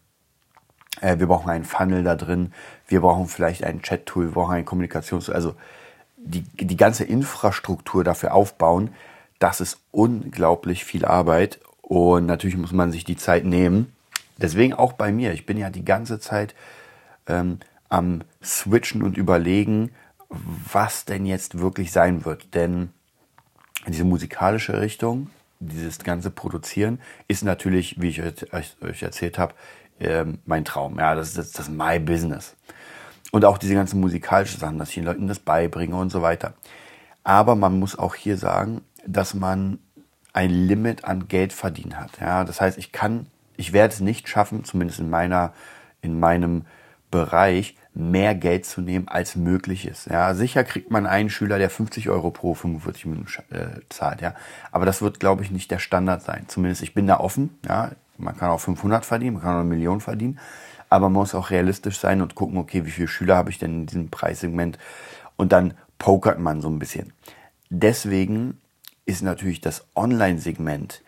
wir 1.00 1.26
brauchen 1.26 1.50
einen 1.50 1.64
Funnel 1.64 2.02
da 2.02 2.16
drin, 2.16 2.52
wir 2.88 3.00
brauchen 3.00 3.28
vielleicht 3.28 3.64
ein 3.64 3.82
Chat-Tool, 3.82 4.26
wir 4.26 4.32
brauchen 4.32 4.54
ein 4.54 4.64
Kommunikations-Tool. 4.64 5.34
Also 5.34 5.54
die, 6.16 6.42
die 6.42 6.76
ganze 6.76 7.04
Infrastruktur 7.04 8.04
dafür 8.04 8.34
aufbauen, 8.34 8.90
das 9.38 9.60
ist 9.60 9.78
unglaublich 9.90 10.84
viel 10.84 11.04
Arbeit 11.04 11.60
und 11.82 12.26
natürlich 12.26 12.56
muss 12.56 12.72
man 12.72 12.92
sich 12.92 13.04
die 13.04 13.16
Zeit 13.16 13.44
nehmen. 13.44 13.92
Deswegen 14.36 14.74
auch 14.74 14.92
bei 14.92 15.12
mir. 15.12 15.32
Ich 15.32 15.46
bin 15.46 15.58
ja 15.58 15.70
die 15.70 15.84
ganze 15.84 16.18
Zeit 16.18 16.54
ähm, 17.26 17.58
am 17.88 18.22
Switchen 18.42 19.02
und 19.02 19.16
überlegen, 19.16 19.90
was 20.28 21.04
denn 21.04 21.26
jetzt 21.26 21.58
wirklich 21.58 21.92
sein 21.92 22.24
wird. 22.24 22.54
Denn 22.54 22.90
diese 23.86 24.04
musikalische 24.04 24.80
Richtung, 24.80 25.30
dieses 25.58 25.98
ganze 25.98 26.30
Produzieren, 26.30 27.00
ist 27.28 27.42
natürlich, 27.42 28.00
wie 28.00 28.08
ich 28.08 28.22
euch 28.22 29.02
erzählt 29.02 29.38
habe, 29.38 29.54
ähm, 30.00 30.38
mein 30.44 30.64
Traum. 30.64 30.98
Ja, 30.98 31.14
das 31.14 31.28
ist 31.28 31.38
das, 31.38 31.52
das 31.52 31.68
My 31.68 31.98
Business. 31.98 32.56
Und 33.32 33.44
auch 33.44 33.58
diese 33.58 33.74
ganzen 33.74 34.00
musikalischen 34.00 34.58
Sachen, 34.58 34.78
dass 34.78 34.88
ich 34.88 34.96
den 34.96 35.04
Leuten 35.04 35.28
das 35.28 35.38
beibringe 35.38 35.96
und 35.96 36.10
so 36.10 36.22
weiter. 36.22 36.54
Aber 37.22 37.54
man 37.54 37.78
muss 37.78 37.98
auch 37.98 38.14
hier 38.14 38.36
sagen, 38.36 38.80
dass 39.06 39.34
man 39.34 39.78
ein 40.32 40.50
Limit 40.50 41.04
an 41.04 41.28
Geld 41.28 41.52
verdienen 41.52 41.98
hat. 41.98 42.20
Ja, 42.20 42.44
das 42.44 42.60
heißt, 42.60 42.78
ich 42.78 42.92
kann, 42.92 43.26
ich 43.56 43.72
werde 43.72 43.94
es 43.94 44.00
nicht 44.00 44.28
schaffen, 44.28 44.64
zumindest 44.64 45.00
in 45.00 45.10
meiner, 45.10 45.52
in 46.02 46.18
meinem 46.18 46.64
Bereich, 47.10 47.76
mehr 47.92 48.36
Geld 48.36 48.64
zu 48.66 48.80
nehmen, 48.80 49.08
als 49.08 49.34
möglich 49.34 49.86
ist. 49.86 50.06
Ja, 50.06 50.32
sicher 50.34 50.62
kriegt 50.62 50.92
man 50.92 51.06
einen 51.06 51.28
Schüler, 51.28 51.58
der 51.58 51.70
50 51.70 52.08
Euro 52.08 52.30
pro 52.30 52.54
45 52.54 53.06
Minuten 53.06 53.28
äh, 53.50 53.80
zahlt. 53.88 54.20
Ja, 54.20 54.34
aber 54.70 54.86
das 54.86 55.02
wird, 55.02 55.18
glaube 55.18 55.42
ich, 55.42 55.50
nicht 55.50 55.70
der 55.72 55.80
Standard 55.80 56.22
sein. 56.22 56.44
Zumindest 56.46 56.82
ich 56.82 56.94
bin 56.94 57.08
da 57.08 57.18
offen. 57.18 57.58
Ja, 57.66 57.90
man 58.20 58.36
kann 58.36 58.50
auch 58.50 58.60
500 58.60 59.04
verdienen, 59.04 59.34
man 59.34 59.42
kann 59.42 59.54
auch 59.54 59.60
eine 59.60 59.68
Million 59.68 60.00
verdienen. 60.00 60.38
Aber 60.88 61.08
man 61.08 61.20
muss 61.20 61.34
auch 61.34 61.50
realistisch 61.50 61.98
sein 61.98 62.20
und 62.20 62.34
gucken, 62.34 62.58
okay, 62.58 62.84
wie 62.84 62.90
viele 62.90 63.08
Schüler 63.08 63.36
habe 63.36 63.50
ich 63.50 63.58
denn 63.58 63.82
in 63.82 63.86
diesem 63.86 64.10
Preissegment? 64.10 64.78
Und 65.36 65.52
dann 65.52 65.74
pokert 65.98 66.38
man 66.40 66.60
so 66.60 66.68
ein 66.68 66.80
bisschen. 66.80 67.12
Deswegen 67.68 68.60
ist 69.06 69.22
natürlich 69.22 69.60
das 69.60 69.86
Online-Segment 69.94 71.02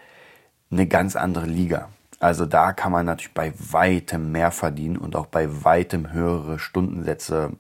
eine 0.71 0.87
ganz 0.87 1.17
andere 1.17 1.47
Liga. 1.47 1.89
Also 2.21 2.47
da 2.47 2.73
kann 2.73 2.93
man 2.93 3.07
natürlich 3.07 3.35
bei 3.35 3.53
weitem 3.59 4.31
mehr 4.31 4.53
verdienen 4.53 4.97
und 4.97 5.17
auch 5.17 5.27
bei 5.27 5.65
weitem 5.65 6.13
höhere 6.13 6.61
Stundensätze 6.61 7.51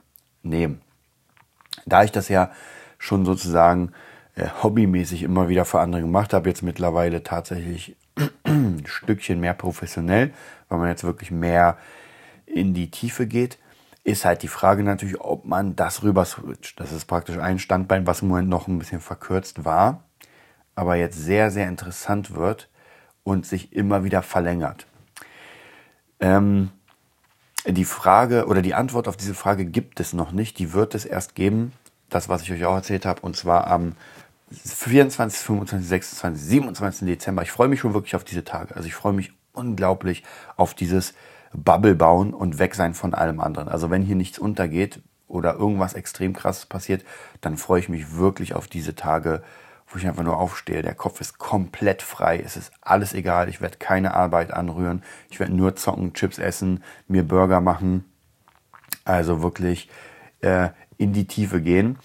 nehmen. 0.45 0.81
Da 1.85 2.05
ich 2.05 2.13
das 2.13 2.29
ja 2.29 2.53
schon 2.99 3.25
sozusagen 3.25 3.93
äh, 4.37 4.47
hobbymäßig 4.63 5.25
immer 5.25 5.49
wieder 5.49 5.65
für 5.65 5.81
andere 5.81 6.03
gemacht 6.03 6.33
habe, 6.33 6.49
jetzt 6.49 6.63
mittlerweile 6.63 7.25
tatsächlich 7.25 7.97
Stückchen 8.85 9.41
mehr 9.41 9.55
professionell, 9.55 10.33
weil 10.69 10.79
man 10.79 10.89
jetzt 10.89 11.05
wirklich 11.05 11.31
mehr 11.31 11.79
in 12.47 12.75
die 12.75 12.91
Tiefe 12.91 13.27
geht, 13.27 13.59
ist 14.05 14.25
halt 14.25 14.43
die 14.43 14.49
Frage 14.49 14.83
natürlich, 14.83 15.21
ob 15.21 15.45
man 15.45 15.77
das 15.77 16.03
rüber 16.03 16.25
switcht. 16.25 16.81
Das 16.81 16.93
ist 16.93 17.05
praktisch 17.05 17.39
ein 17.39 17.59
Standbein, 17.59 18.07
was 18.07 18.23
im 18.23 18.29
Moment 18.29 18.49
noch 18.49 18.67
ein 18.67 18.79
bisschen 18.79 19.01
verkürzt 19.01 19.65
war, 19.65 20.05
aber 20.75 20.97
jetzt 20.97 21.19
sehr, 21.19 21.51
sehr 21.51 21.69
interessant 21.69 22.35
wird 22.35 22.69
und 23.23 23.47
sich 23.47 23.73
immer 23.73 24.05
wieder 24.05 24.23
verlängert. 24.23 24.87
Ähm, 26.21 26.71
die 27.67 27.85
Frage 27.85 28.47
oder 28.47 28.61
die 28.61 28.75
Antwort 28.75 29.07
auf 29.07 29.17
diese 29.17 29.35
Frage 29.35 29.65
gibt 29.65 30.01
es 30.01 30.13
noch 30.13 30.33
nicht. 30.33 30.59
Die 30.59 30.73
wird 30.73 30.95
es 30.97 31.05
erst 31.05 31.37
geben, 31.37 31.73
das, 32.09 32.29
was 32.29 32.43
ich 32.43 32.53
euch 32.53 32.65
auch 32.65 32.75
erzählt 32.75 33.07
habe, 33.07 33.21
und 33.23 33.37
zwar 33.37 33.69
am 33.69 33.95
24, 34.53 35.41
25, 35.41 35.89
26, 35.89 36.43
27 36.43 37.07
Dezember. 37.07 37.43
Ich 37.43 37.53
freue 37.53 37.69
mich 37.69 37.81
schon 37.81 37.95
wirklich 37.95 38.15
auf 38.15 38.25
diese 38.25 38.45
Tage. 38.45 38.77
Also 38.77 38.87
ich 38.87 38.95
freue 38.95 39.13
mich 39.13 39.33
unglaublich 39.53 40.23
auf 40.57 40.75
dieses 40.75 41.15
Bubble 41.53 41.95
bauen 41.95 42.33
und 42.35 42.59
weg 42.59 42.75
sein 42.75 42.95
von 42.95 43.15
allem 43.15 43.41
anderen. 43.41 43.69
Also 43.69 43.91
wenn 43.91 44.03
hier 44.03 44.17
nichts 44.17 44.39
untergeht 44.39 45.01
oder 45.29 45.55
irgendwas 45.55 45.95
extrem 45.95 46.33
krasses 46.33 46.67
passiert, 46.67 47.05
dann 47.41 47.57
freue 47.57 47.81
ich 47.81 47.89
mich 47.89 48.17
wirklich 48.17 48.55
auf 48.55 48.69
diese 48.69 48.95
Tage, 48.95 49.43
wo 49.89 49.99
ich 49.99 50.07
einfach 50.07 50.23
nur 50.23 50.39
aufstehe. 50.39 50.83
Der 50.83 50.95
Kopf 50.95 51.21
ist 51.21 51.39
komplett 51.39 52.03
frei. 52.03 52.43
Es 52.45 52.57
ist 52.57 52.73
alles 52.81 53.13
egal. 53.13 53.49
Ich 53.49 53.61
werde 53.61 53.79
keine 53.79 54.15
Arbeit 54.15 54.53
anrühren. 54.53 55.03
Ich 55.31 55.39
werde 55.41 55.55
nur 55.55 55.77
zocken, 55.77 56.15
Chips 56.15 56.39
essen, 56.39 56.83
mir 57.09 57.23
Burger 57.23 57.61
machen. 57.61 58.05
Also 59.05 59.43
wirklich 59.43 59.91
äh, 60.41 60.71
in 60.97 61.13
die 61.13 61.27
Tiefe 61.27 61.61
gehen. 61.61 61.99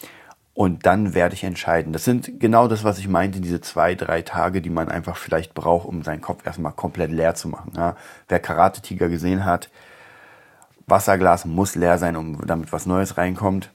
Und 0.58 0.88
dann 0.88 1.14
werde 1.14 1.36
ich 1.36 1.44
entscheiden. 1.44 1.94
Das 1.94 2.04
sind 2.04 2.40
genau 2.40 2.68
das, 2.68 2.84
was 2.84 2.98
ich 2.98 3.08
meinte, 3.08 3.42
diese 3.42 3.62
zwei, 3.62 3.94
drei 3.94 4.24
Tage, 4.24 4.60
die 4.60 4.72
man 4.72 4.90
einfach 4.90 5.16
vielleicht 5.16 5.54
braucht, 5.54 5.88
um 5.88 6.02
seinen 6.02 6.20
Kopf 6.20 6.44
erstmal 6.48 6.72
komplett 6.72 7.12
leer 7.12 7.36
zu 7.36 7.48
machen. 7.48 7.74
Ja. 7.78 7.96
Wer 8.28 8.40
Karate 8.40 8.82
Tiger 8.82 9.08
gesehen 9.08 9.46
hat, 9.46 9.70
Wasserglas 10.88 11.46
muss 11.46 11.76
leer 11.76 12.00
sein, 12.00 12.16
um 12.16 12.44
damit 12.44 12.74
was 12.74 12.88
Neues 12.88 13.18
reinkommt. 13.18 13.70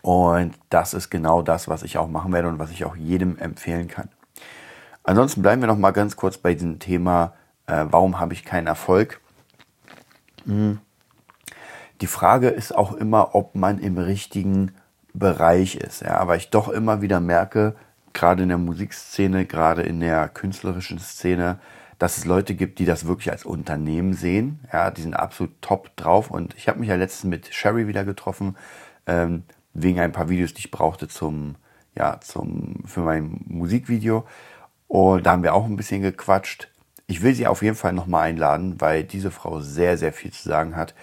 Und 0.00 0.54
das 0.70 0.94
ist 0.94 1.10
genau 1.10 1.42
das, 1.42 1.68
was 1.68 1.82
ich 1.82 1.98
auch 1.98 2.08
machen 2.08 2.32
werde 2.32 2.48
und 2.48 2.58
was 2.58 2.70
ich 2.70 2.86
auch 2.86 2.96
jedem 2.96 3.36
empfehlen 3.36 3.88
kann. 3.88 4.08
Ansonsten 5.02 5.42
bleiben 5.42 5.60
wir 5.60 5.68
noch 5.68 5.76
mal 5.76 5.90
ganz 5.90 6.16
kurz 6.16 6.38
bei 6.38 6.54
diesem 6.54 6.78
Thema, 6.78 7.34
äh, 7.66 7.84
warum 7.90 8.18
habe 8.18 8.32
ich 8.32 8.42
keinen 8.42 8.68
Erfolg? 8.68 9.20
Hm. 10.46 10.78
Die 12.00 12.06
Frage 12.06 12.48
ist 12.48 12.74
auch 12.74 12.94
immer, 12.94 13.34
ob 13.34 13.54
man 13.54 13.78
im 13.78 13.98
richtigen 13.98 14.72
Bereich 15.18 15.76
ist. 15.76 16.02
Ja, 16.02 16.18
aber 16.18 16.36
ich 16.36 16.50
doch 16.50 16.68
immer 16.68 17.02
wieder 17.02 17.20
merke, 17.20 17.74
gerade 18.12 18.42
in 18.42 18.48
der 18.48 18.58
Musikszene, 18.58 19.46
gerade 19.46 19.82
in 19.82 20.00
der 20.00 20.28
künstlerischen 20.28 20.98
Szene, 20.98 21.58
dass 21.98 22.18
es 22.18 22.24
Leute 22.24 22.54
gibt, 22.54 22.78
die 22.78 22.84
das 22.84 23.06
wirklich 23.06 23.30
als 23.30 23.44
Unternehmen 23.44 24.14
sehen. 24.14 24.60
Ja, 24.72 24.90
die 24.90 25.02
sind 25.02 25.14
absolut 25.14 25.60
top 25.60 25.94
drauf. 25.96 26.30
Und 26.30 26.54
ich 26.56 26.68
habe 26.68 26.78
mich 26.78 26.88
ja 26.88 26.94
letztens 26.94 27.30
mit 27.30 27.54
Sherry 27.54 27.88
wieder 27.88 28.04
getroffen, 28.04 28.56
ähm, 29.06 29.44
wegen 29.74 30.00
ein 30.00 30.12
paar 30.12 30.28
Videos, 30.28 30.54
die 30.54 30.60
ich 30.60 30.70
brauchte 30.70 31.08
zum, 31.08 31.56
ja, 31.96 32.20
zum, 32.20 32.82
für 32.84 33.00
mein 33.00 33.40
Musikvideo. 33.46 34.24
Und 34.86 35.26
da 35.26 35.32
haben 35.32 35.42
wir 35.42 35.54
auch 35.54 35.66
ein 35.66 35.76
bisschen 35.76 36.02
gequatscht. 36.02 36.68
Ich 37.06 37.22
will 37.22 37.34
sie 37.34 37.46
auf 37.46 37.62
jeden 37.62 37.76
Fall 37.76 37.92
nochmal 37.92 38.28
einladen, 38.28 38.80
weil 38.80 39.04
diese 39.04 39.30
Frau 39.30 39.60
sehr, 39.60 39.98
sehr 39.98 40.12
viel 40.12 40.32
zu 40.32 40.48
sagen 40.48 40.76
hat. 40.76 40.94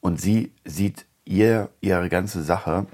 Und 0.00 0.20
sie 0.20 0.52
sieht 0.64 1.06
ihr, 1.24 1.70
ihre 1.80 2.08
ganze 2.08 2.42
Sache 2.42 2.86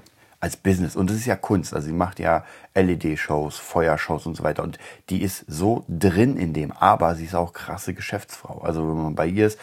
als 0.43 0.57
Business. 0.57 0.97
Und 0.97 1.09
das 1.09 1.15
ist 1.15 1.25
ja 1.25 1.37
Kunst. 1.37 1.73
Also 1.73 1.87
sie 1.87 1.93
macht 1.93 2.19
ja 2.19 2.43
LED-Shows, 2.75 3.59
Feuershows 3.59 4.25
und 4.25 4.35
so 4.35 4.43
weiter. 4.43 4.61
Und 4.61 4.77
die 5.09 5.21
ist 5.21 5.45
so 5.47 5.85
drin 5.87 6.35
in 6.35 6.51
dem. 6.51 6.73
Aber 6.73 7.15
sie 7.15 7.23
ist 7.23 7.33
auch 7.33 7.53
krasse 7.53 7.93
Geschäftsfrau. 7.93 8.59
Also 8.59 8.85
wenn 8.85 9.01
man 9.01 9.15
bei 9.15 9.25
ihr 9.25 9.47
ist, 9.47 9.57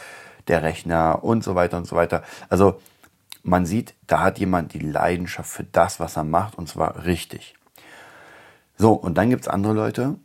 der 0.48 0.62
Rechner 0.62 1.22
und 1.22 1.44
so 1.44 1.54
weiter 1.54 1.76
und 1.76 1.86
so 1.86 1.96
weiter. 1.96 2.22
Also 2.48 2.80
man 3.42 3.66
sieht, 3.66 3.92
da 4.06 4.20
hat 4.20 4.38
jemand 4.38 4.72
die 4.72 4.78
Leidenschaft 4.78 5.50
für 5.50 5.64
das, 5.64 6.00
was 6.00 6.16
er 6.16 6.24
macht. 6.24 6.56
Und 6.56 6.66
zwar 6.66 7.04
richtig. 7.04 7.54
So, 8.78 8.94
und 8.94 9.18
dann 9.18 9.28
gibt's 9.28 9.48
andere 9.48 9.74
Leute, 9.74 10.16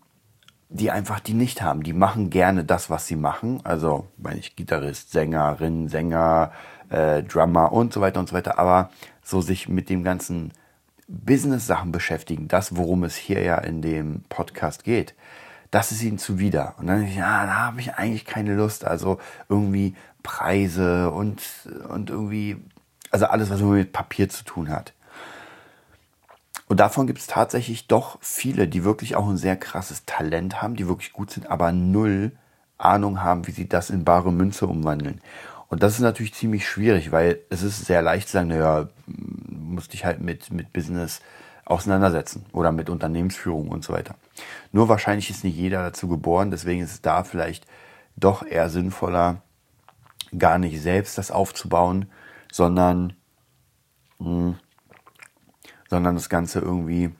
die 0.70 0.90
einfach 0.90 1.20
die 1.20 1.34
nicht 1.34 1.62
haben. 1.62 1.84
Die 1.84 1.92
machen 1.92 2.30
gerne 2.30 2.64
das, 2.64 2.90
was 2.90 3.08
sie 3.08 3.18
machen. 3.18 3.60
Also, 3.66 4.08
meine 4.16 4.40
ich, 4.40 4.56
Gitarrist, 4.56 5.12
Sängerin, 5.12 5.90
Sänger, 5.90 6.54
äh, 6.90 7.24
Drummer 7.24 7.72
und 7.72 7.94
so 7.94 8.02
weiter 8.02 8.20
und 8.20 8.30
so 8.30 8.36
weiter. 8.36 8.60
Aber 8.60 8.90
so 9.24 9.42
sich 9.42 9.68
mit 9.70 9.90
dem 9.90 10.04
ganzen 10.04 10.52
Business-Sachen 11.08 11.92
beschäftigen, 11.92 12.48
das, 12.48 12.76
worum 12.76 13.04
es 13.04 13.16
hier 13.16 13.44
ja 13.44 13.58
in 13.58 13.82
dem 13.82 14.24
Podcast 14.30 14.84
geht, 14.84 15.14
das 15.72 15.92
ist 15.92 16.04
ihnen 16.04 16.18
zuwider. 16.18 16.76
Und 16.78 16.88
dann, 16.88 17.08
ja, 17.08 17.46
da 17.46 17.56
habe 17.56 17.82
ich 17.82 17.96
eigentlich 17.96 18.26
keine 18.26 18.56
Lust. 18.56 18.86
Also 18.86 19.20
irgendwie 19.50 19.96
Preise 20.24 21.12
und, 21.12 21.42
und 21.90 22.10
irgendwie, 22.10 22.58
also 23.12 23.26
alles, 23.26 23.50
was 23.50 23.62
mit 23.62 23.94
Papier 23.94 24.30
zu 24.30 24.44
tun 24.44 24.70
hat. 24.70 24.94
Und 26.68 26.80
davon 26.80 27.06
gibt 27.06 27.20
es 27.20 27.28
tatsächlich 27.28 27.88
doch 27.88 28.18
viele, 28.22 28.68
die 28.68 28.84
wirklich 28.84 29.16
auch 29.16 29.28
ein 29.28 29.38
sehr 29.38 29.56
krasses 29.56 30.06
Talent 30.06 30.62
haben, 30.62 30.76
die 30.76 30.88
wirklich 30.88 31.14
gut 31.14 31.30
sind, 31.30 31.50
aber 31.50 31.72
null 31.72 32.32
Ahnung 32.78 33.22
haben, 33.22 33.46
wie 33.48 33.52
sie 33.52 33.70
das 33.70 33.90
in 33.90 34.04
bare 34.04 34.32
Münze 34.34 34.66
umwandeln. 34.68 35.22
Und 35.68 35.84
das 35.84 35.94
ist 35.94 36.02
natürlich 36.02 36.34
ziemlich 36.34 36.68
schwierig, 36.68 37.12
weil 37.12 37.40
es 37.50 37.64
ist 37.64 37.86
sehr 37.86 38.02
leicht 38.02 38.28
zu 38.28 38.34
sagen, 38.34 38.50
naja, 38.50 38.90
musst 39.48 39.94
dich 39.94 40.06
halt 40.06 40.22
mit, 40.22 40.52
mit 40.52 40.72
Business 40.74 41.22
auseinandersetzen 41.66 42.46
oder 42.52 42.72
mit 42.72 42.90
Unternehmensführung 42.90 43.70
und 43.70 43.84
so 43.84 43.94
weiter. 43.94 44.16
Nur 44.72 44.88
wahrscheinlich 44.90 45.30
ist 45.30 45.44
nicht 45.44 45.58
jeder 45.58 45.82
dazu 45.82 46.08
geboren, 46.08 46.52
deswegen 46.52 46.82
ist 46.82 46.92
es 46.92 47.02
da 47.02 47.24
vielleicht 47.24 47.66
doch 48.16 48.46
eher 48.46 48.70
sinnvoller, 48.70 49.42
gar 50.38 50.60
nicht 50.60 50.82
selbst 50.82 51.18
das 51.18 51.32
aufzubauen, 51.32 52.10
sondern, 52.52 53.14
mh, 54.20 54.28
hm, 54.28 54.56
sondern 55.90 56.16
das 56.16 56.30
Ganze 56.30 56.60
irgendwie 56.60 57.12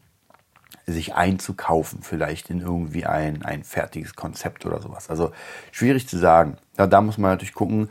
sich 0.88 1.16
einzukaufen, 1.16 2.04
vielleicht 2.04 2.50
in 2.50 2.62
irgendwie 2.62 3.06
ein, 3.06 3.44
ein 3.44 3.64
fertiges 3.64 4.16
Konzept 4.16 4.66
oder 4.66 4.82
sowas. 4.82 5.10
Also 5.10 5.32
schwierig 5.72 6.08
zu 6.08 6.18
sagen. 6.18 6.58
Ja, 6.78 6.86
da 6.88 7.02
muss 7.02 7.18
man 7.18 7.32
natürlich 7.32 7.54
gucken. 7.54 7.90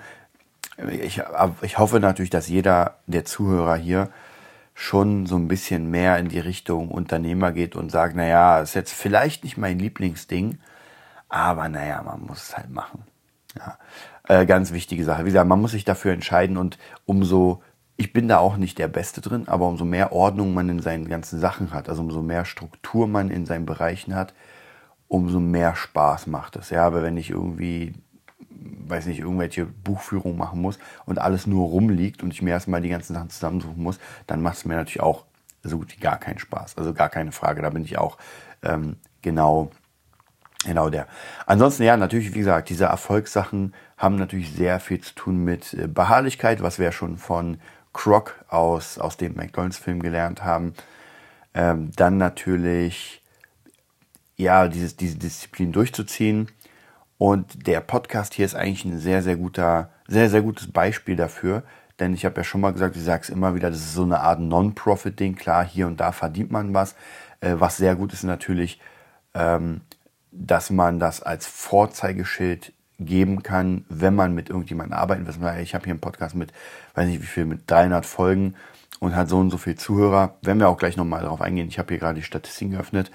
Ich, 0.91 1.23
ich 1.63 1.79
hoffe 1.79 2.01
natürlich, 2.01 2.31
dass 2.31 2.49
jeder 2.49 2.99
der 3.07 3.25
Zuhörer 3.25 3.77
hier 3.77 4.11
schon 4.75 5.27
so 5.27 5.37
ein 5.37 5.47
bisschen 5.47 5.91
mehr 5.91 6.19
in 6.19 6.29
die 6.29 6.41
Richtung 6.41 6.91
Unternehmer 6.91 7.53
geht 7.53 7.77
und 7.77 7.91
sagt, 7.91 8.17
naja, 8.17 8.61
ist 8.61 8.75
jetzt 8.75 8.93
vielleicht 8.93 9.45
nicht 9.45 9.57
mein 9.57 9.79
Lieblingsding, 9.79 10.59
aber 11.29 11.69
naja, 11.69 12.03
man 12.03 12.23
muss 12.23 12.43
es 12.43 12.57
halt 12.57 12.71
machen. 12.71 13.05
Ja, 13.57 13.79
äh, 14.27 14.47
ganz 14.47 14.73
wichtige 14.73 15.05
Sache. 15.05 15.25
Wie 15.25 15.29
gesagt, 15.29 15.49
man 15.49 15.61
muss 15.61 15.71
sich 15.71 15.85
dafür 15.85 16.13
entscheiden 16.13 16.57
und 16.57 16.77
umso 17.07 17.63
ich 17.97 18.13
bin 18.13 18.29
da 18.29 18.39
auch 18.39 18.57
nicht 18.57 18.79
der 18.79 18.89
Beste 18.89 19.21
drin, 19.21 19.47
aber 19.47 19.69
umso 19.69 19.85
mehr 19.85 20.13
Ordnung 20.13 20.53
man 20.53 20.69
in 20.69 20.81
seinen 20.81 21.09
ganzen 21.09 21.39
Sachen 21.39 21.73
hat, 21.73 21.89
also 21.89 22.03
umso 22.03 22.23
mehr 22.23 22.45
Struktur 22.45 23.07
man 23.07 23.31
in 23.31 23.47
seinen 23.47 23.67
Bereichen 23.67 24.15
hat, 24.15 24.35
umso 25.07 25.39
mehr 25.39 25.77
Spaß 25.77 26.27
macht 26.27 26.57
es. 26.57 26.71
Ja, 26.71 26.87
aber 26.87 27.03
wenn 27.03 27.17
ich 27.17 27.31
irgendwie, 27.31 27.95
weiß 28.89 29.07
nicht, 29.07 29.21
irgendwelche 29.21 29.67
Buchführungen 29.67 30.39
machen 30.39 30.61
muss 30.61 30.79
und 31.07 31.19
alles 31.19 31.47
nur 31.47 31.69
rumliegt 31.69 32.23
und 32.23 32.33
ich 32.33 32.43
mir 32.43 32.51
erstmal 32.51 32.81
die 32.81 32.89
ganzen 32.89 33.15
Sachen 33.15 33.31
zusammensuchen 33.31 33.83
muss, 33.83 33.99
dann 34.27 34.43
macht 34.43 34.57
es 34.59 34.65
mir 34.65 34.75
natürlich 34.75 35.01
auch 35.01 35.25
so 35.63 35.79
gut 35.79 35.97
wie 35.97 36.01
gar 36.01 36.19
keinen 36.19 36.39
Spaß. 36.39 36.77
Also 36.77 36.93
gar 36.93 37.09
keine 37.09 37.33
Frage. 37.33 37.63
Da 37.63 37.71
bin 37.71 37.85
ich 37.85 37.99
auch 37.99 38.19
ähm, 38.63 38.97
genau 39.23 39.71
Genau 40.65 40.89
der. 40.89 41.07
Ansonsten, 41.47 41.83
ja, 41.83 41.97
natürlich, 41.97 42.35
wie 42.35 42.39
gesagt, 42.39 42.71
diese 42.71 42.87
Erfolgssachen 42.87 43.75
haben 43.99 44.17
natürlich 44.17 44.53
sehr 44.53 44.81
viel 44.81 45.01
zu 45.01 45.15
tun 45.15 45.45
mit 45.45 45.75
äh, 45.75 45.87
Beharrlichkeit, 45.87 46.63
was 46.63 46.79
wir 46.79 46.91
schon 46.91 47.19
von 47.19 47.59
Croc 47.93 48.45
aus, 48.49 48.99
aus 48.99 49.17
dem 49.17 49.35
McDonalds-Film 49.37 50.01
gelernt 50.01 50.43
haben. 50.43 50.75
Ähm, 51.53 51.93
dann 51.97 52.17
natürlich, 52.17 53.23
ja, 54.37 54.67
dieses, 54.69 54.97
diese 54.97 55.19
Disziplin 55.19 55.71
durchzuziehen. 55.71 56.49
Und 57.19 57.67
der 57.67 57.81
Podcast 57.81 58.35
hier 58.35 58.45
ist 58.45 58.55
eigentlich 58.55 58.85
ein 58.85 58.99
sehr, 58.99 59.23
sehr 59.23 59.37
guter, 59.37 59.91
sehr, 60.09 60.29
sehr 60.29 60.43
gutes 60.43 60.71
Beispiel 60.71 61.17
dafür. 61.17 61.63
Denn 62.01 62.13
ich 62.13 62.25
habe 62.25 62.39
ja 62.39 62.45
schon 62.45 62.61
mal 62.61 62.73
gesagt, 62.73 62.97
ich 62.97 63.05
sage 63.05 63.23
es 63.23 63.29
immer 63.29 63.55
wieder, 63.55 63.71
das 63.71 63.79
ist 63.79 63.95
so 63.95 64.03
eine 64.03 64.21
Art 64.21 64.41
Non-Profit-Ding. 64.41 65.37
Klar, 65.37 65.65
hier 65.65 65.87
und 65.87 66.01
da 66.01 66.11
verdient 66.11 66.51
man 66.51 66.75
was. 66.75 66.97
Äh, 67.41 67.55
was 67.59 67.77
sehr 67.77 67.95
gut 67.95 68.13
ist 68.13 68.25
natürlich, 68.25 68.81
ähm, 69.35 69.83
dass 70.33 70.71
man 70.71 70.99
das 70.99 71.23
als 71.23 71.47
Vorzeigeschild 71.47 72.73
geben 72.99 73.43
kann, 73.43 73.85
wenn 73.89 74.15
man 74.15 74.35
mit 74.35 74.51
irgendjemandem 74.51 74.99
arbeiten 74.99 75.27
will. 75.27 75.63
Ich 75.63 75.75
habe 75.75 75.85
hier 75.85 75.93
einen 75.93 76.01
Podcast 76.01 76.35
mit, 76.35 76.53
weiß 76.95 77.07
nicht 77.07 77.23
wie 77.23 77.27
viel, 77.27 77.45
mit 77.45 77.71
300 77.71 78.05
Folgen 78.07 78.55
und 79.01 79.15
hat 79.15 79.29
so 79.29 79.39
und 79.39 79.51
so 79.51 79.59
viel 79.59 79.77
Zuhörer. 79.77 80.37
Wenn 80.43 80.59
wir 80.59 80.69
auch 80.69 80.79
gleich 80.79 80.97
nochmal 80.97 81.23
darauf 81.23 81.41
eingehen, 81.41 81.69
ich 81.69 81.79
habe 81.79 81.89
hier 81.89 81.99
gerade 81.99 82.17
die 82.17 82.23
Statistiken 82.23 82.73
geöffnet 82.73 83.11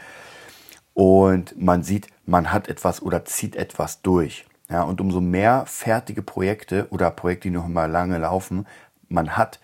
und 1.00 1.58
man 1.58 1.82
sieht, 1.82 2.10
man 2.26 2.52
hat 2.52 2.68
etwas 2.68 3.02
oder 3.02 3.24
zieht 3.24 3.56
etwas 3.56 4.02
durch. 4.02 4.46
Ja, 4.70 4.84
und 4.84 5.00
umso 5.00 5.22
mehr 5.22 5.64
fertige 5.66 6.22
Projekte 6.22 6.88
oder 6.90 7.10
Projekte, 7.10 7.48
die 7.48 7.56
noch 7.56 7.70
mal 7.70 7.90
lange 7.90 8.18
laufen, 8.18 8.68
man 9.08 9.38
hat, 9.38 9.62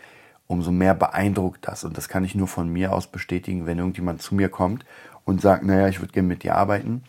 umso 0.48 0.72
mehr 0.72 0.94
beeindruckt 0.94 1.68
das. 1.68 1.84
Und 1.84 1.98
das 1.98 2.08
kann 2.08 2.24
ich 2.24 2.36
nur 2.36 2.48
von 2.48 2.70
mir 2.70 2.94
aus 2.94 3.08
bestätigen, 3.08 3.65
wenn 3.65 3.80
irgendjemand 3.80 4.22
zu 4.22 4.34
mir 4.34 4.48
kommt 4.48 4.86
und 5.25 5.42
sagt, 5.42 5.65
naja, 5.65 5.89
ich 5.89 6.00
würde 6.00 6.13
gerne 6.13 6.30
mit 6.30 6.44
dir 6.44 6.56
arbeiten 6.56 7.04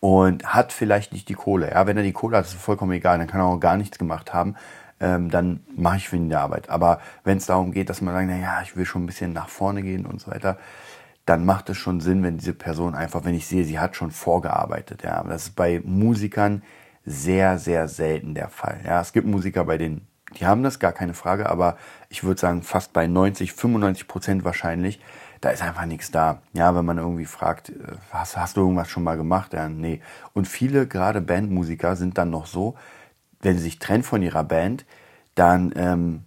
und 0.00 0.54
hat 0.54 0.72
vielleicht 0.72 1.12
nicht 1.12 1.28
die 1.28 1.34
Kohle. 1.34 1.72
Ja, 1.72 1.86
wenn 1.86 1.98
er 1.98 2.02
die 2.02 2.14
Kohle 2.14 2.38
hat, 2.38 2.46
ist 2.46 2.54
es 2.54 2.62
vollkommen 2.62 2.92
egal, 2.92 3.18
dann 3.18 3.26
kann 3.26 3.42
er 3.42 3.48
auch 3.48 3.60
gar 3.60 3.76
nichts 3.76 3.98
gemacht 3.98 4.32
haben. 4.32 4.56
Ähm, 4.98 5.30
dann 5.30 5.60
mache 5.76 5.98
ich 5.98 6.08
für 6.08 6.16
ihn 6.16 6.30
die 6.30 6.36
Arbeit. 6.36 6.70
Aber 6.70 7.02
wenn 7.24 7.36
es 7.36 7.44
darum 7.44 7.72
geht, 7.72 7.90
dass 7.90 8.00
man 8.00 8.14
sagt, 8.14 8.28
naja, 8.28 8.62
ich 8.62 8.78
will 8.78 8.86
schon 8.86 9.02
ein 9.02 9.06
bisschen 9.06 9.34
nach 9.34 9.50
vorne 9.50 9.82
gehen 9.82 10.06
und 10.06 10.22
so 10.22 10.30
weiter, 10.30 10.56
dann 11.26 11.44
macht 11.44 11.70
es 11.70 11.76
schon 11.76 12.00
Sinn, 12.00 12.22
wenn 12.22 12.38
diese 12.38 12.54
Person 12.54 12.94
einfach, 12.94 13.24
wenn 13.24 13.34
ich 13.34 13.46
sehe, 13.46 13.64
sie 13.64 13.78
hat 13.78 13.96
schon 13.96 14.10
vorgearbeitet. 14.10 15.02
Ja, 15.02 15.22
das 15.22 15.44
ist 15.44 15.56
bei 15.56 15.80
Musikern 15.84 16.62
sehr, 17.04 17.58
sehr 17.58 17.88
selten 17.88 18.34
der 18.34 18.48
Fall. 18.48 18.80
Ja, 18.84 19.00
es 19.00 19.12
gibt 19.12 19.26
Musiker, 19.26 19.64
bei 19.64 19.78
denen 19.78 20.06
die 20.38 20.46
haben 20.46 20.62
das, 20.62 20.78
gar 20.78 20.92
keine 20.92 21.12
Frage, 21.12 21.50
aber 21.50 21.76
ich 22.08 22.22
würde 22.22 22.40
sagen, 22.40 22.62
fast 22.62 22.92
bei 22.92 23.08
90, 23.08 23.52
95 23.52 24.06
Prozent 24.06 24.44
wahrscheinlich 24.44 25.00
da 25.40 25.50
ist 25.50 25.62
einfach 25.62 25.86
nichts 25.86 26.10
da. 26.10 26.42
Ja, 26.52 26.74
wenn 26.74 26.84
man 26.84 26.98
irgendwie 26.98 27.24
fragt, 27.24 27.70
äh, 27.70 27.74
hast, 28.10 28.36
hast 28.36 28.56
du 28.56 28.60
irgendwas 28.60 28.90
schon 28.90 29.02
mal 29.04 29.16
gemacht? 29.16 29.52
Ja, 29.54 29.68
nee. 29.68 30.00
Und 30.32 30.46
viele, 30.46 30.86
gerade 30.86 31.20
Bandmusiker, 31.20 31.96
sind 31.96 32.18
dann 32.18 32.30
noch 32.30 32.46
so, 32.46 32.76
wenn 33.40 33.56
sie 33.56 33.64
sich 33.64 33.78
trennen 33.78 34.02
von 34.02 34.22
ihrer 34.22 34.44
Band, 34.44 34.84
dann 35.34 35.72
ähm, 35.76 36.24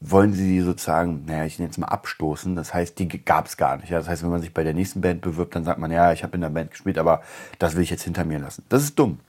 wollen 0.00 0.32
sie 0.32 0.60
sozusagen, 0.60 1.24
naja, 1.26 1.44
ich 1.44 1.58
nenne 1.58 1.70
es 1.70 1.78
mal 1.78 1.86
abstoßen. 1.86 2.56
Das 2.56 2.74
heißt, 2.74 2.98
die 2.98 3.08
gab 3.24 3.46
es 3.46 3.56
gar 3.56 3.76
nicht. 3.78 3.90
Ja, 3.90 3.98
das 3.98 4.08
heißt, 4.08 4.22
wenn 4.22 4.30
man 4.30 4.40
sich 4.40 4.52
bei 4.52 4.64
der 4.64 4.74
nächsten 4.74 5.00
Band 5.00 5.22
bewirbt, 5.22 5.54
dann 5.54 5.64
sagt 5.64 5.78
man, 5.78 5.90
ja, 5.90 6.12
ich 6.12 6.22
habe 6.22 6.34
in 6.34 6.42
der 6.42 6.50
Band 6.50 6.72
gespielt, 6.72 6.98
aber 6.98 7.22
das 7.58 7.74
will 7.74 7.82
ich 7.82 7.90
jetzt 7.90 8.02
hinter 8.02 8.24
mir 8.24 8.38
lassen. 8.38 8.64
Das 8.68 8.82
ist 8.82 8.98
dumm. 8.98 9.20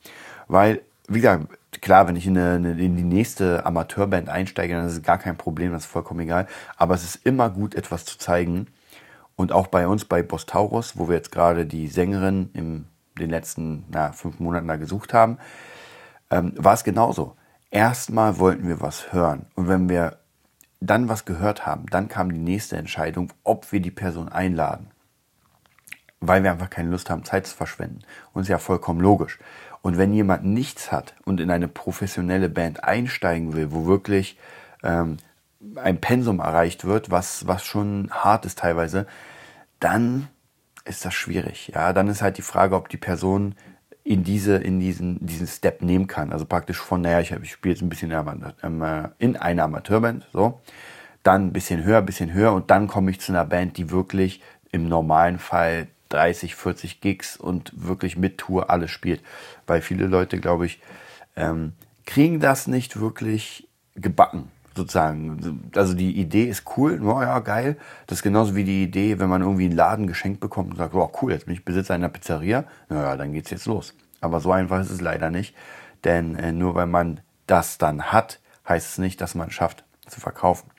Weil, 0.48 0.82
wie 1.08 1.22
gesagt, 1.22 1.48
klar, 1.82 2.08
wenn 2.08 2.16
ich 2.16 2.28
in, 2.28 2.38
eine, 2.38 2.72
in 2.72 2.98
die 2.98 3.04
nächste 3.04 3.66
Amateurband 3.66 4.30
einsteige, 4.30 4.76
dann 4.76 4.86
ist 4.86 4.94
es 4.94 5.04
gar 5.04 5.18
kein 5.18 5.38
Problem, 5.38 5.72
das 5.72 5.84
ist 5.86 5.92
vollkommen 5.92 6.22
egal. 6.22 6.48
Aber 6.78 6.96
es 6.96 7.04
ist 7.04 7.26
immer 7.26 7.50
gut, 7.50 7.74
etwas 7.76 8.06
zu 8.06 8.18
zeigen, 8.18 8.68
und 9.36 9.52
auch 9.52 9.68
bei 9.68 9.88
uns 9.88 10.06
bei 10.06 10.24
Bostaurus, 10.24 10.98
wo 10.98 11.10
wir 11.10 11.16
jetzt 11.16 11.32
gerade 11.32 11.66
die 11.66 11.88
Sängerin 11.88 12.50
in 12.54 12.86
den 13.20 13.30
letzten 13.30 13.86
na, 13.90 14.12
fünf 14.12 14.40
Monaten 14.40 14.68
da 14.68 14.78
gesucht 14.78 15.14
haben, 15.14 15.38
ähm, 16.30 16.54
war 16.56 16.74
es 16.74 16.84
genauso. 16.84 17.36
Erstmal 17.70 18.40
wollten 18.40 18.68
wir 18.68 18.82
was 18.82 19.12
hören. 19.12 19.46
Und 19.56 19.68
wenn 19.68 19.90
wir 19.90 20.18
dann 20.86 21.10
was 21.10 21.26
gehört 21.26 21.66
haben, 21.66 21.86
dann 21.90 22.08
kam 22.08 22.32
die 22.32 22.40
nächste 22.40 22.78
Entscheidung, 22.78 23.32
ob 23.44 23.72
wir 23.72 23.80
die 23.80 23.92
Person 23.92 24.30
einladen. 24.30 24.88
Weil 26.20 26.44
wir 26.44 26.52
einfach 26.52 26.70
keine 26.70 26.90
Lust 26.90 27.10
haben, 27.10 27.24
Zeit 27.24 27.46
zu 27.48 27.56
verschwenden. 27.56 28.00
Und 28.34 28.44
ist 28.44 28.48
ja 28.48 28.58
vollkommen 28.58 29.00
logisch. 29.00 29.40
Und 29.82 29.98
wenn 29.98 30.14
jemand 30.14 30.46
nichts 30.46 30.92
hat 30.92 31.14
und 31.26 31.40
in 31.40 31.52
eine 31.52 31.68
professionelle 31.68 32.50
Band 32.50 32.84
einsteigen 32.84 33.54
will, 33.54 33.72
wo 33.72 33.86
wirklich 33.86 34.40
ähm, 34.84 35.18
ein 35.76 36.02
Pensum 36.02 36.40
erreicht 36.40 36.86
wird, 36.86 37.12
was, 37.12 37.48
was 37.48 37.64
schon 37.64 38.10
hart 38.12 38.46
ist 38.46 38.60
teilweise, 38.60 39.06
dann 39.80 40.28
ist 40.86 41.06
das 41.06 41.14
schwierig. 41.14 41.72
Ja, 41.74 41.94
dann 41.94 42.08
ist 42.08 42.22
halt 42.22 42.38
die 42.38 42.44
Frage, 42.44 42.76
ob 42.76 42.90
die 42.90 42.98
Person 42.98 43.56
in 44.06 44.24
diese, 44.24 44.58
in 44.58 44.80
diesen, 44.80 45.26
diesen 45.26 45.48
Step 45.48 45.82
nehmen 45.82 46.06
kann. 46.06 46.32
Also 46.32 46.46
praktisch 46.46 46.78
von, 46.78 47.02
naja, 47.02 47.20
ich, 47.20 47.32
ich 47.32 47.52
spiele 47.52 47.74
jetzt 47.74 47.82
ein 47.82 47.90
bisschen 47.90 48.12
in 49.18 49.36
einer 49.36 49.64
Amateurband, 49.64 50.28
so. 50.32 50.62
Dann 51.24 51.48
ein 51.48 51.54
bisschen 51.54 51.84
höher, 51.84 51.98
ein 51.98 52.06
bisschen 52.06 52.32
höher 52.32 52.54
und 52.54 52.70
dann 52.70 52.88
komme 52.88 53.10
ich 53.10 53.20
zu 53.20 53.32
einer 53.32 53.46
Band, 53.46 53.78
die 53.78 53.90
wirklich 53.90 54.42
im 54.72 54.88
normalen 54.88 55.40
Fall 55.40 55.88
30, 56.10 56.54
40 56.54 57.02
Gigs 57.02 57.36
und 57.36 57.72
wirklich 57.76 58.16
mit 58.16 58.38
Tour 58.38 58.70
alles 58.70 58.92
spielt. 58.92 59.22
Weil 59.66 59.82
viele 59.82 60.06
Leute, 60.06 60.40
glaube 60.40 60.68
ich, 60.68 60.80
ähm, 61.36 61.74
kriegen 62.06 62.40
das 62.40 62.68
nicht 62.68 63.00
wirklich 63.00 63.68
gebacken 63.96 64.52
sozusagen. 64.76 65.70
Also 65.76 65.94
die 65.94 66.20
Idee 66.20 66.46
ist 66.46 66.64
cool, 66.78 67.02
oh 67.04 67.22
ja, 67.22 67.40
geil. 67.40 67.78
Das 68.08 68.20
ist 68.20 68.24
genauso 68.24 68.56
wie 68.56 68.64
die 68.64 68.84
Idee, 68.84 69.20
wenn 69.20 69.30
man 69.30 69.42
irgendwie 69.42 69.66
einen 69.66 69.76
Laden 69.76 70.08
geschenkt 70.08 70.40
bekommt 70.40 70.72
und 70.72 70.78
sagt, 70.78 70.94
oh 70.94 71.12
cool, 71.22 71.32
jetzt 71.32 71.46
bin 71.46 71.56
ich 71.56 71.66
Besitzer 71.66 71.94
einer 71.94 72.10
Pizzeria, 72.10 72.66
naja, 72.90 73.16
dann 73.16 73.34
geht's 73.34 73.52
jetzt 73.52 73.66
los. 73.66 73.94
Aber 74.22 74.40
so 74.40 74.52
einfach 74.52 74.80
ist 74.82 74.92
es 74.92 75.02
leider 75.02 75.30
nicht. 75.30 75.56
Denn 76.04 76.36
äh, 76.36 76.52
nur 76.52 76.76
weil 76.76 76.88
man 76.88 77.22
das 77.48 77.78
dann 77.78 78.12
hat, 78.12 78.40
heißt 78.68 78.92
es 78.92 78.98
nicht, 78.98 79.22
dass 79.22 79.36
man 79.36 79.50
es 79.50 79.54
schafft 79.54 79.84
zu 80.08 80.20
verkaufen. 80.20 80.70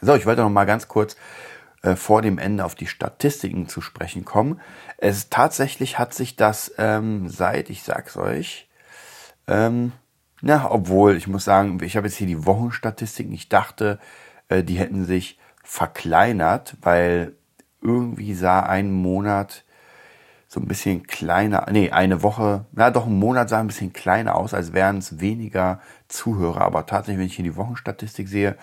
So, 0.00 0.14
ich 0.14 0.26
wollte 0.26 0.42
noch 0.42 0.50
mal 0.50 0.64
ganz 0.64 0.88
kurz 0.88 1.16
äh, 1.82 1.96
vor 1.96 2.22
dem 2.22 2.38
Ende 2.38 2.64
auf 2.64 2.74
die 2.74 2.86
Statistiken 2.86 3.68
zu 3.68 3.80
sprechen 3.80 4.24
kommen. 4.24 4.60
Es 4.98 5.30
tatsächlich 5.30 5.98
hat 5.98 6.14
sich 6.14 6.36
das 6.36 6.72
ähm, 6.78 7.28
seit, 7.28 7.70
ich 7.70 7.82
sag's 7.82 8.16
euch, 8.16 8.68
ähm, 9.46 9.92
na, 10.46 10.70
obwohl, 10.70 11.16
ich 11.16 11.26
muss 11.26 11.44
sagen, 11.44 11.78
ich 11.82 11.96
habe 11.96 12.06
jetzt 12.06 12.16
hier 12.16 12.26
die 12.26 12.46
Wochenstatistiken. 12.46 13.32
Ich 13.32 13.48
dachte, 13.48 13.98
äh, 14.48 14.62
die 14.62 14.78
hätten 14.78 15.04
sich 15.04 15.38
verkleinert, 15.64 16.76
weil 16.82 17.34
irgendwie 17.82 18.34
sah 18.34 18.60
ein 18.60 18.92
Monat 18.92 19.64
so 20.46 20.60
ein 20.60 20.68
bisschen 20.68 21.02
kleiner, 21.08 21.66
nee, 21.72 21.90
eine 21.90 22.22
Woche, 22.22 22.64
na 22.72 22.90
doch, 22.90 23.06
ein 23.06 23.18
Monat 23.18 23.48
sah 23.48 23.58
ein 23.58 23.66
bisschen 23.66 23.92
kleiner 23.92 24.36
aus, 24.36 24.54
als 24.54 24.72
wären 24.72 24.98
es 24.98 25.18
weniger 25.20 25.80
Zuhörer. 26.06 26.60
Aber 26.60 26.86
tatsächlich, 26.86 27.18
wenn 27.18 27.26
ich 27.26 27.36
hier 27.36 27.44
die 27.44 27.56
Wochenstatistik 27.56 28.28
sehe, 28.28 28.56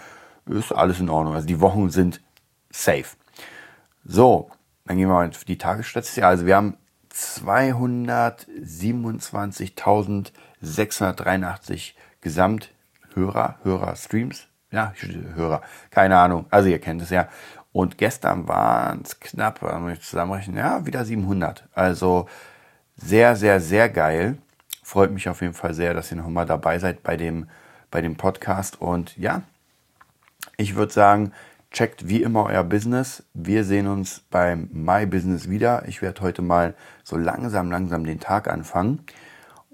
ist 0.46 0.72
alles 0.72 1.02
in 1.02 1.10
Ordnung. 1.10 1.36
Also 1.36 1.48
die 1.48 1.60
Wochen 1.60 1.90
sind 1.90 2.22
safe. 2.70 3.18
So, 4.06 4.50
dann 4.86 4.98
gehen 4.98 5.10
wir 5.10 5.16
mal 5.16 5.28
auf 5.28 5.44
die 5.44 5.58
Tagesstatistik. 5.58 6.24
Also 6.24 6.46
wir 6.46 6.56
haben 6.56 6.78
227.683 10.64 11.94
Gesamthörer, 12.22 13.58
Hörer-Streams. 13.64 14.48
Ja, 14.72 14.94
Hörer, 15.36 15.62
keine 15.92 16.18
Ahnung. 16.18 16.46
Also 16.50 16.70
ihr 16.70 16.80
kennt 16.80 17.02
es 17.02 17.12
ja. 17.12 17.30
Und 17.72 17.98
gestern 17.98 18.48
waren 18.48 19.02
es 19.04 19.20
knapp, 19.20 19.62
wenn 19.62 19.88
wir 19.88 20.00
zusammenrechnen, 20.00 20.58
ja, 20.58 20.86
wieder 20.86 21.06
700. 21.06 21.68
Also 21.74 22.28
sehr, 22.96 23.36
sehr, 23.36 23.60
sehr 23.60 23.90
geil. 23.90 24.38
Freut 24.84 25.12
mich 25.12 25.30
auf 25.30 25.42
jeden 25.42 25.54
Fall 25.54 25.74
sehr, 25.74 25.94
dass 25.94 26.12
ihr 26.12 26.18
nochmal 26.18 26.46
dabei 26.46 26.80
seid 26.80 27.04
bei 27.04 27.18
dem, 27.18 27.48
bei 27.92 28.02
dem 28.02 28.16
Podcast. 28.16 28.82
Und 28.82 29.18
ja, 29.18 29.44
ich 30.58 30.76
würde 30.76 30.94
sagen, 30.94 31.34
checkt 31.72 32.08
wie 32.08 32.22
immer 32.22 32.46
euer 32.46 32.64
Business. 32.64 33.24
Wir 33.34 33.64
sehen 33.64 33.88
uns 33.88 34.22
beim 34.30 34.70
My 34.72 35.06
Business 35.06 35.50
wieder. 35.50 35.88
Ich 35.88 36.02
werde 36.02 36.22
heute 36.22 36.42
mal 36.42 36.76
so 37.04 37.18
langsam, 37.18 37.72
langsam 37.72 38.06
den 38.06 38.20
Tag 38.20 38.48
anfangen. 38.48 39.04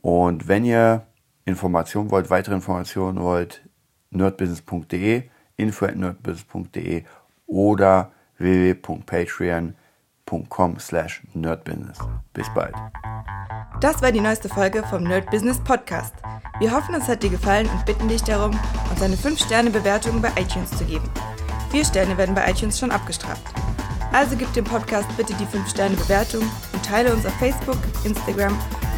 Und 0.01 0.47
wenn 0.47 0.65
ihr 0.65 1.05
Informationen 1.45 2.11
wollt, 2.11 2.29
weitere 2.29 2.53
Informationen 2.55 3.21
wollt, 3.21 3.63
nerdbusiness.de, 4.11 5.23
info 5.57 5.85
at 5.85 5.95
nerdbusiness.de 5.95 7.03
oder 7.47 8.11
www.patreon.com 8.37 10.79
slash 10.79 11.23
nerdbusiness. 11.33 11.97
Bis 12.33 12.47
bald. 12.53 12.75
Das 13.81 14.01
war 14.01 14.11
die 14.11 14.19
neueste 14.19 14.49
Folge 14.49 14.83
vom 14.83 15.03
Nerd 15.03 15.31
Business 15.31 15.63
Podcast. 15.63 16.13
Wir 16.59 16.75
hoffen, 16.75 16.95
es 16.95 17.07
hat 17.07 17.23
dir 17.23 17.29
gefallen 17.29 17.69
und 17.69 17.85
bitten 17.85 18.09
dich 18.09 18.21
darum, 18.23 18.51
uns 18.89 19.01
eine 19.01 19.15
5-Sterne-Bewertung 19.15 20.21
bei 20.21 20.29
iTunes 20.37 20.71
zu 20.71 20.83
geben. 20.83 21.09
Vier 21.71 21.85
Sterne 21.85 22.17
werden 22.17 22.35
bei 22.35 22.49
iTunes 22.49 22.77
schon 22.77 22.91
abgestraft. 22.91 23.53
Also 24.11 24.35
gib 24.35 24.51
dem 24.53 24.65
Podcast 24.65 25.07
bitte 25.15 25.33
die 25.35 25.45
5-Sterne-Bewertung 25.45 26.41
und 26.73 26.85
teile 26.85 27.13
uns 27.13 27.25
auf 27.25 27.33
Facebook, 27.35 27.77
Instagram 28.03 28.57